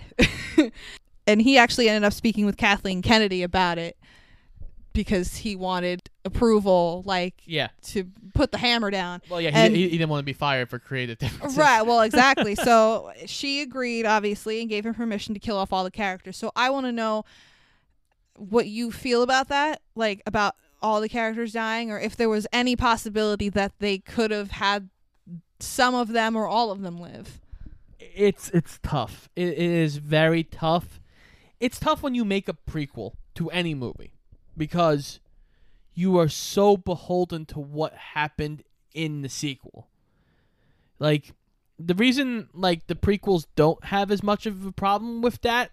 [1.26, 3.96] and he actually ended up speaking with Kathleen Kennedy about it
[4.92, 7.68] because he wanted approval, like Yeah.
[7.88, 9.20] to put the hammer down.
[9.28, 11.58] Well, yeah, And- he, he, didn't want to be fired for creative differences.
[11.58, 11.82] Right.
[11.82, 12.54] Well, exactly.
[12.54, 16.36] so she agreed, obviously, and gave him permission to kill off all the characters.
[16.36, 17.24] So I want to know
[18.36, 22.46] what you feel about that, like about all the characters dying, or if there was
[22.52, 24.88] any possibility that they could have had
[25.58, 27.40] some of them or all of them live.
[28.18, 29.28] It's it's tough.
[29.36, 31.00] It, it is very tough.
[31.60, 34.14] It's tough when you make a prequel to any movie
[34.56, 35.20] because
[35.94, 39.86] you are so beholden to what happened in the sequel.
[40.98, 41.32] Like
[41.78, 45.70] the reason like the prequels don't have as much of a problem with that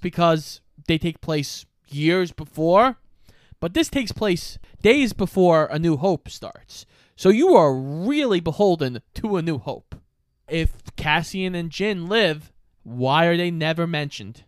[0.00, 2.96] because they take place years before,
[3.60, 6.84] but this takes place days before A New Hope starts.
[7.14, 9.94] So you are really beholden to A New Hope.
[10.48, 14.44] If Cassian and Jyn live, why are they never mentioned?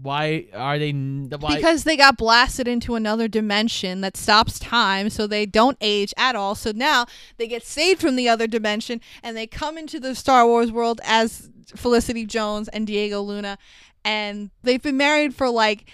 [0.00, 5.26] Why are they why Because they got blasted into another dimension that stops time, so
[5.26, 6.54] they don't age at all.
[6.54, 7.06] So now
[7.36, 11.00] they get saved from the other dimension and they come into the Star Wars world
[11.02, 13.58] as Felicity Jones and Diego Luna.
[14.04, 15.90] And they've been married for like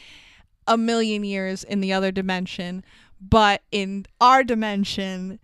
[0.67, 2.85] a million years in the other dimension.
[3.21, 5.39] But in our dimension,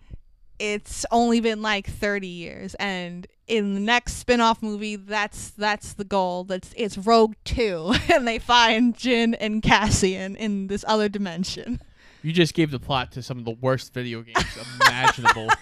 [0.60, 6.04] it's only been like 30 years and in the next spin-off movie that's that's the
[6.04, 11.80] goal that's it's rogue 2 and they find jyn and cassian in this other dimension
[12.22, 15.48] you just gave the plot to some of the worst video games imaginable.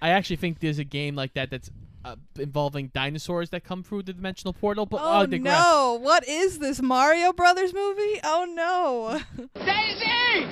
[0.00, 1.70] I actually think there's a game like that that's
[2.04, 4.86] uh, involving dinosaurs that come through the dimensional portal.
[4.86, 9.20] But oh I'll no what is this mario brothers movie oh no
[9.54, 10.48] Daisy!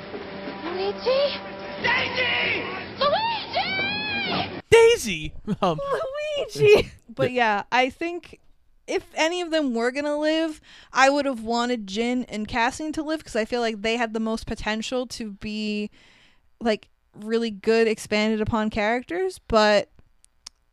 [0.65, 1.39] Luigi?
[1.83, 2.65] Daisy!
[2.99, 4.61] Luigi!
[4.71, 5.33] Daisy.
[5.63, 5.81] Um,
[6.39, 8.39] luigi but yeah i think
[8.87, 10.61] if any of them were gonna live
[10.93, 14.15] i would have wanted jyn and cassian to live because i feel like they had
[14.15, 15.91] the most potential to be
[16.61, 19.91] like really good expanded upon characters but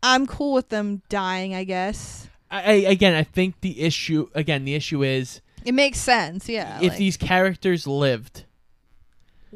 [0.03, 4.63] i'm cool with them dying i guess I, I again, I think the issue again,
[4.63, 8.45] the issue is it makes sense yeah if like, these characters lived,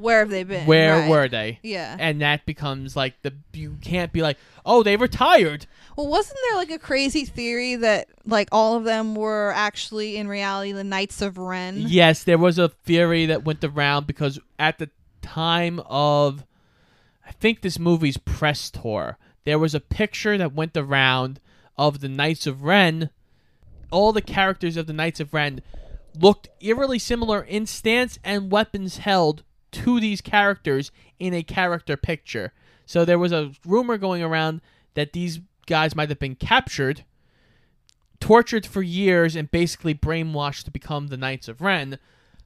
[0.01, 1.09] where have they been where Right.
[1.09, 1.59] were they?
[1.63, 5.65] yeah And that becomes like the you can't be like, oh, they retired.
[5.95, 10.27] well wasn't there like a crazy theory that like all of them were actually in
[10.27, 14.77] reality the knights of ren Yes, there was a theory that went around because at
[14.79, 14.89] the
[15.21, 16.43] time of,
[17.25, 21.39] I think this movie's press tour, there was a picture that went around
[21.77, 23.09] of the Knights of Ren.
[23.91, 25.61] All the characters of the Knights of Ren
[26.19, 32.53] looked eerily similar in stance and weapons held to these characters in a character picture.
[32.85, 34.61] So there was a rumor going around
[34.95, 37.03] that these guys might have been captured
[38.21, 41.99] tortured for years and basically brainwashed to become the Knights of Ren.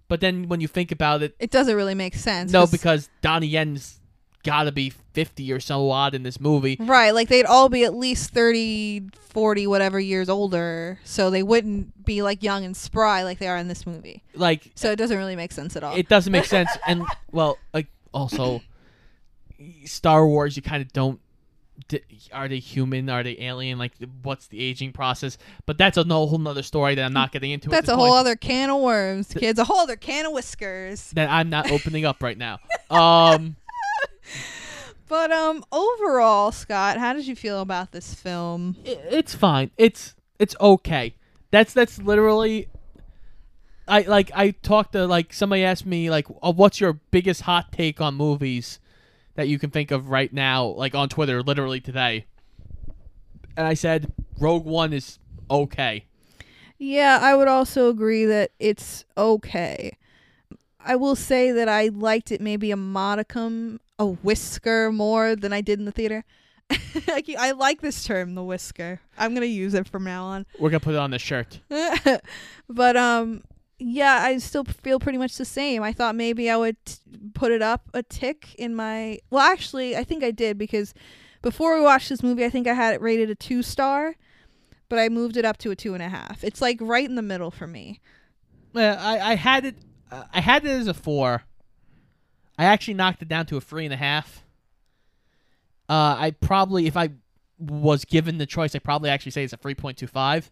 [0.08, 3.48] But then when you think about it, it doesn't really make sense No, because Donnie
[3.48, 4.00] Yen's
[4.46, 6.78] got to be 50 or so odd in this movie.
[6.80, 12.06] Right, like they'd all be at least 30, 40, whatever years older, so they wouldn't
[12.06, 14.24] be like young and spry like they are in this movie.
[14.34, 15.96] Like, So it doesn't really make sense at all.
[15.98, 16.70] it doesn't make sense.
[16.88, 18.62] And, well, like, also,
[19.86, 21.20] Star Wars, you kind of don't.
[22.32, 23.10] Are they human?
[23.10, 23.78] Are they alien?
[23.78, 23.92] Like,
[24.24, 25.38] what's the aging process?
[25.66, 27.70] But that's a no, whole nother story that I'm not getting into.
[27.70, 28.20] That's a whole point.
[28.20, 29.60] other can of worms, kids.
[29.60, 31.12] A whole other can of whiskers.
[31.12, 32.60] that I'm not opening up right now.
[32.88, 33.56] Um,
[35.08, 38.76] But um, overall, Scott, how did you feel about this film?
[38.86, 39.72] i- it's fine.
[39.78, 41.16] It's it's okay.
[41.52, 42.68] That's that's literally.
[43.88, 47.72] I like I talked to like somebody asked me like oh, what's your biggest hot
[47.72, 48.80] take on movies
[49.36, 52.26] that you can think of right now like on Twitter literally today.
[53.56, 55.20] And I said Rogue One is
[55.52, 56.06] okay.
[56.80, 59.98] Yeah, I would also agree that it's okay.
[60.86, 65.62] I will say that I liked it maybe a modicum, a whisker more than I
[65.62, 66.24] did in the theater.
[66.70, 69.02] I like this term, the whisker.
[69.18, 70.46] I'm gonna use it from now on.
[70.60, 71.60] We're gonna put it on the shirt.
[72.70, 73.44] but um,
[73.78, 75.84] yeah, I still feel pretty much the same.
[75.84, 76.96] I thought maybe I would t-
[77.34, 79.20] put it up a tick in my.
[79.30, 80.94] Well, actually, I think I did because
[81.42, 84.16] before we watched this movie, I think I had it rated a two star,
[84.90, 86.44] but I moved it up to a two and a half.
[86.44, 88.02] It's like right in the middle for me.
[88.74, 89.82] Yeah, I I had it uh,
[90.34, 91.44] I had it as a four.
[92.58, 94.44] I actually knocked it down to a three and a half.
[95.90, 97.10] Uh, I probably, if I
[97.60, 100.50] was given the choice, I probably actually say it's a three point two five.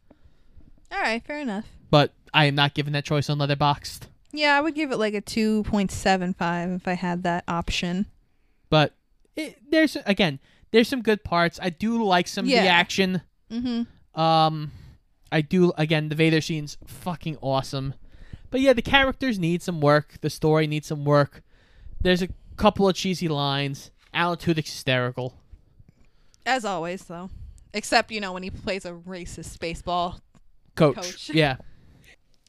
[0.91, 1.65] All right, fair enough.
[1.89, 4.01] But I am not given that choice on Letterboxd.
[4.31, 8.07] Yeah, I would give it like a 2.75 if I had that option.
[8.69, 8.93] But
[9.35, 10.39] it, there's again,
[10.71, 11.59] there's some good parts.
[11.61, 13.21] I do like some of the action.
[13.51, 13.85] Mhm.
[14.15, 14.71] Um,
[15.31, 16.09] I do again.
[16.09, 17.93] The Vader scene's fucking awesome.
[18.53, 20.21] But yeah, the characters need some work.
[20.21, 21.41] The story needs some work.
[21.99, 23.89] There's a couple of cheesy lines.
[24.13, 25.33] Alan Tudyk's hysterical.
[26.45, 27.31] As always, though.
[27.73, 30.19] Except, you know, when he plays a racist baseball.
[30.75, 30.95] Coach.
[30.95, 31.31] Coach.
[31.33, 31.55] Yeah.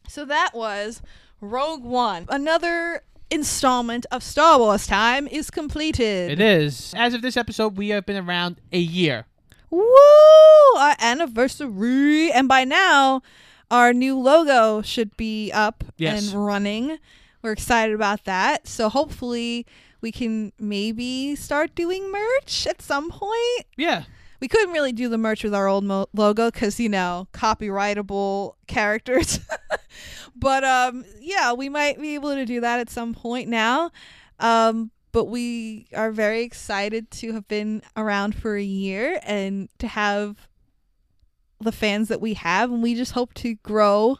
[0.07, 1.01] So that was
[1.41, 2.27] Rogue One.
[2.29, 3.01] Another
[3.31, 6.33] installment of Star Wars time is completed.
[6.33, 6.93] It is.
[6.95, 9.25] As of this episode, we have been around a year.
[9.71, 9.87] Woo!
[10.77, 12.31] Our anniversary.
[12.31, 13.23] And by now,
[13.71, 16.33] our new logo should be up Yes.
[16.33, 16.99] and running.
[17.43, 18.67] We're excited about that.
[18.69, 19.67] So hopefully,
[20.01, 23.67] we can maybe start doing merch at some point.
[23.77, 24.05] Yeah.
[24.41, 28.55] We couldn't really do the merch with our old mo- logo because, you know, copyrightable
[28.67, 29.41] characters.
[30.37, 33.91] but um, yeah, we might be able to do that at some point now.
[34.41, 39.87] Um, but we are very excited to have been around for a year and to
[39.87, 40.49] have
[41.61, 42.71] the fans that we have.
[42.71, 44.19] And we just hope to grow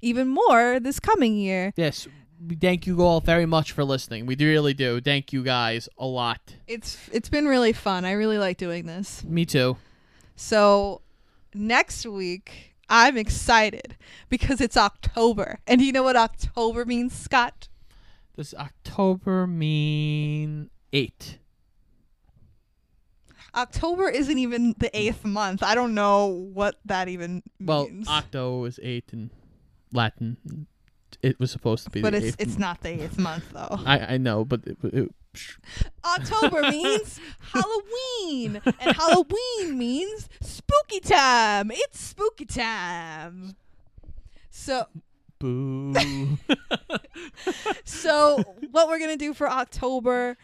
[0.00, 1.72] even more this coming year.
[1.76, 2.06] Yes.
[2.46, 4.26] We thank you all very much for listening.
[4.26, 5.00] We really do.
[5.00, 6.56] Thank you guys a lot.
[6.66, 8.04] It's it's been really fun.
[8.04, 9.24] I really like doing this.
[9.24, 9.78] Me too.
[10.34, 11.00] So
[11.54, 13.96] next week, I'm excited
[14.28, 15.60] because it's October.
[15.66, 17.68] And do you know what October means, Scott?
[18.36, 21.38] Does October mean eight?
[23.56, 25.62] October isn't even the eighth month.
[25.62, 28.08] I don't know what that even Well, means.
[28.08, 29.30] octo is eight in
[29.92, 30.66] Latin.
[31.22, 32.58] It was supposed to be but the it's it's month.
[32.58, 33.80] not the eighth month though.
[33.86, 35.10] I, I know, but it, it,
[36.04, 37.18] October means
[37.52, 41.70] Halloween, and Halloween means spooky time.
[41.72, 43.56] It's spooky time.
[44.50, 44.86] So
[45.38, 45.94] boo.
[47.84, 50.36] so what we're gonna do for October,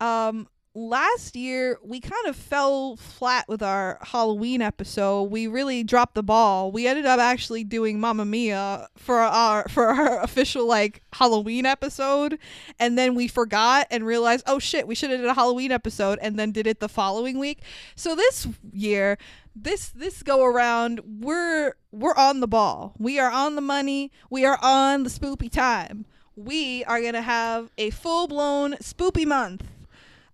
[0.00, 5.24] um, last year we kind of fell flat with our Halloween episode.
[5.24, 6.72] We really dropped the ball.
[6.72, 12.38] We ended up actually doing Mamma Mia for our for our official like Halloween episode,
[12.78, 16.18] and then we forgot and realized, oh shit, we should have did a Halloween episode,
[16.20, 17.62] and then did it the following week.
[17.94, 19.18] So this year.
[19.56, 22.92] This this go around, we're we're on the ball.
[22.98, 24.10] We are on the money.
[24.28, 26.06] We are on the spoopy time
[26.36, 29.62] we are going to have a full blown spoopy month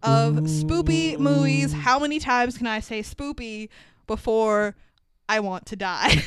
[0.02, 1.72] of spoopy movies.
[1.72, 3.68] How many times can I say spoopy
[4.06, 4.74] before
[5.28, 6.22] I want to die?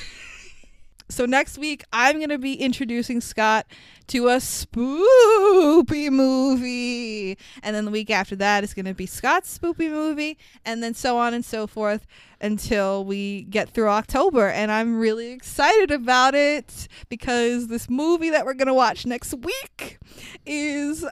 [1.09, 3.65] so next week, I'm going to be introducing Scott
[4.07, 7.37] to a spoopy movie.
[7.63, 10.37] And then the week after that is going to be Scott's spoopy movie.
[10.65, 12.05] And then so on and so forth
[12.41, 14.49] until we get through October.
[14.49, 19.33] And I'm really excited about it because this movie that we're going to watch next
[19.33, 19.97] week
[20.45, 21.05] is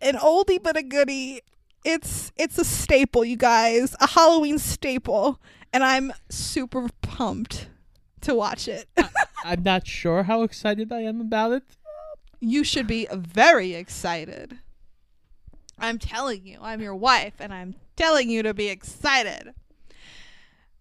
[0.00, 1.42] an oldie but a goodie.
[1.86, 5.40] It's it's a staple, you guys, a Halloween staple,
[5.72, 7.68] and I'm super pumped
[8.22, 8.88] to watch it.
[9.44, 11.62] I'm not sure how excited I am about it.
[12.40, 14.58] you should be very excited.
[15.78, 19.54] I'm telling you, I'm your wife, and I'm telling you to be excited.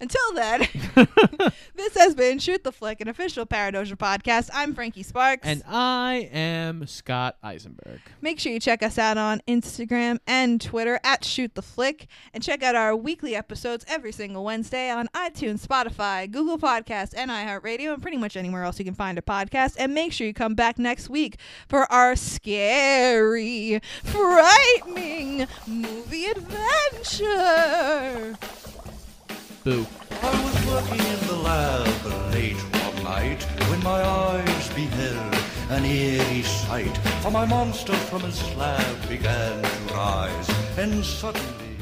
[0.06, 0.68] Until then,
[1.74, 4.52] this has been Shoot the Flick, an official Paradoja podcast.
[4.54, 5.48] I'm Frankie Sparks.
[5.48, 8.02] And I am Scott Eisenberg.
[8.22, 12.44] Make sure you check us out on Instagram and Twitter at Shoot the Flick, and
[12.44, 17.92] check out our weekly episodes every single Wednesday on iTunes, Spotify, Google Podcasts, and iHeartRadio,
[17.92, 19.76] and pretty much anywhere else you can find a podcast.
[19.80, 26.76] And make sure you come back next week for our scary, frightening movie adventure.
[29.66, 29.84] Boo.
[30.22, 35.34] I was working in the lab late one night when my eyes beheld
[35.72, 36.96] an eerie sight.
[37.24, 41.75] For my monster from his slab began to rise, and suddenly.